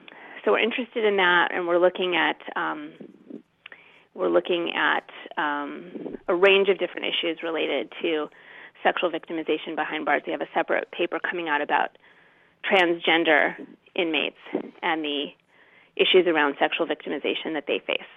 so 0.43 0.51
we're 0.51 0.60
interested 0.60 1.03
in 1.03 1.17
that, 1.17 1.49
and 1.51 1.67
we're 1.67 1.79
looking 1.79 2.15
at 2.15 2.38
um, 2.55 2.93
we're 4.13 4.29
looking 4.29 4.71
at 4.75 5.10
um, 5.38 6.17
a 6.27 6.36
range 6.36 6.69
of 6.69 6.77
different 6.77 7.08
issues 7.08 7.39
related 7.43 7.91
to 8.01 8.27
sexual 8.84 9.12
victimization 9.12 9.75
behind 9.75 10.05
bars. 10.05 10.21
We 10.25 10.31
have 10.31 10.41
a 10.41 10.49
separate 10.53 10.91
paper 10.91 11.19
coming 11.19 11.49
out 11.49 11.62
about 11.62 11.97
transgender 12.63 13.55
inmates 13.95 14.38
and 14.81 15.03
the 15.03 15.27
issues 15.95 16.27
around 16.27 16.55
sexual 16.60 16.86
victimization 16.86 17.53
that 17.53 17.65
they 17.67 17.81
face. 17.86 18.08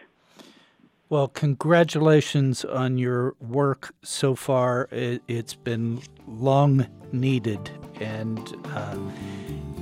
Well, 1.11 1.29
congratulations 1.29 2.67
on 2.67 2.99
your 2.99 3.35
work 3.41 3.95
so 4.03 4.35
far. 4.35 4.89
It, 4.93 5.23
has 5.29 5.55
been 5.55 6.03
long 6.27 6.87
needed, 7.13 7.71
and 7.99 8.39
uh, 8.75 8.99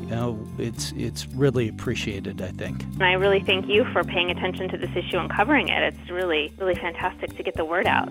you 0.01 0.07
know 0.07 0.47
it's 0.57 0.93
it's 0.93 1.27
really 1.29 1.67
appreciated. 1.67 2.41
I 2.41 2.53
think. 2.53 2.85
And 2.85 3.03
I 3.03 3.15
really 3.15 3.41
thank 3.41 3.67
you 3.67 3.85
for 3.93 4.05
paying 4.05 4.31
attention 4.31 4.69
to 4.69 4.79
this 4.79 4.91
issue 4.95 5.19
and 5.19 5.29
covering 5.29 5.69
it. 5.69 5.83
It's 5.83 6.11
really 6.11 6.53
really 6.59 6.77
fantastic 6.77 7.37
to 7.37 7.43
get 7.43 7.57
the 7.57 7.65
word 7.65 7.89
out. 7.89 8.09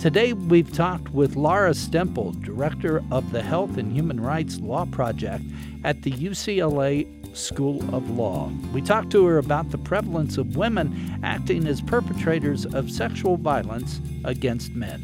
Today, 0.00 0.32
we've 0.32 0.72
talked 0.72 1.10
with 1.10 1.36
Lara 1.36 1.72
Stemple, 1.72 2.40
Director 2.42 3.02
of 3.10 3.30
the 3.32 3.42
Health 3.42 3.76
and 3.76 3.92
Human 3.92 4.20
Rights 4.20 4.58
Law 4.60 4.86
Project 4.86 5.44
at 5.84 6.02
the 6.02 6.12
UCLA 6.12 7.17
School 7.34 7.82
of 7.94 8.10
Law. 8.10 8.50
We 8.72 8.82
talked 8.82 9.10
to 9.10 9.26
her 9.26 9.38
about 9.38 9.70
the 9.70 9.78
prevalence 9.78 10.38
of 10.38 10.56
women 10.56 11.20
acting 11.22 11.66
as 11.66 11.80
perpetrators 11.80 12.66
of 12.66 12.90
sexual 12.90 13.36
violence 13.36 14.00
against 14.24 14.74
men. 14.74 15.02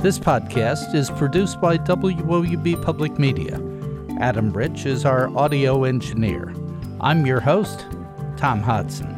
This 0.00 0.18
podcast 0.18 0.94
is 0.94 1.10
produced 1.10 1.60
by 1.60 1.78
WOUB 1.78 2.82
Public 2.84 3.18
Media. 3.18 3.60
Adam 4.20 4.52
Rich 4.52 4.86
is 4.86 5.04
our 5.04 5.28
audio 5.36 5.84
engineer. 5.84 6.54
I'm 7.00 7.26
your 7.26 7.40
host, 7.40 7.86
Tom 8.36 8.62
Hodson. 8.62 9.12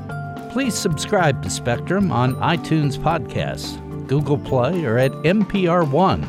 Please 0.51 0.75
subscribe 0.75 1.43
to 1.43 1.51
Spectrum 1.51 2.11
on 2.11 2.35
iTunes 2.37 2.97
Podcasts, 2.97 3.77
Google 4.07 4.39
Play, 4.39 4.85
or 4.85 4.99
at 4.99 5.13
NPR 5.13 5.89
One. 5.89 6.23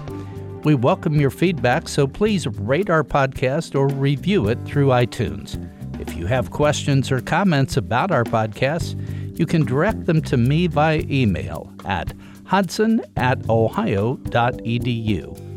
We 0.69 0.75
welcome 0.75 1.19
your 1.19 1.31
feedback, 1.31 1.87
so 1.87 2.05
please 2.05 2.45
rate 2.45 2.91
our 2.91 3.03
podcast 3.03 3.73
or 3.73 3.87
review 3.87 4.49
it 4.49 4.59
through 4.65 4.89
iTunes. 4.89 5.57
If 5.99 6.15
you 6.15 6.27
have 6.27 6.51
questions 6.51 7.11
or 7.11 7.21
comments 7.21 7.75
about 7.75 8.11
our 8.11 8.23
podcast, 8.23 8.95
you 9.35 9.47
can 9.47 9.65
direct 9.65 10.05
them 10.05 10.21
to 10.21 10.37
me 10.37 10.67
via 10.67 11.01
email 11.09 11.73
at 11.85 12.13
hodson 12.45 13.01
at 13.17 13.49
ohio.edu. 13.49 15.48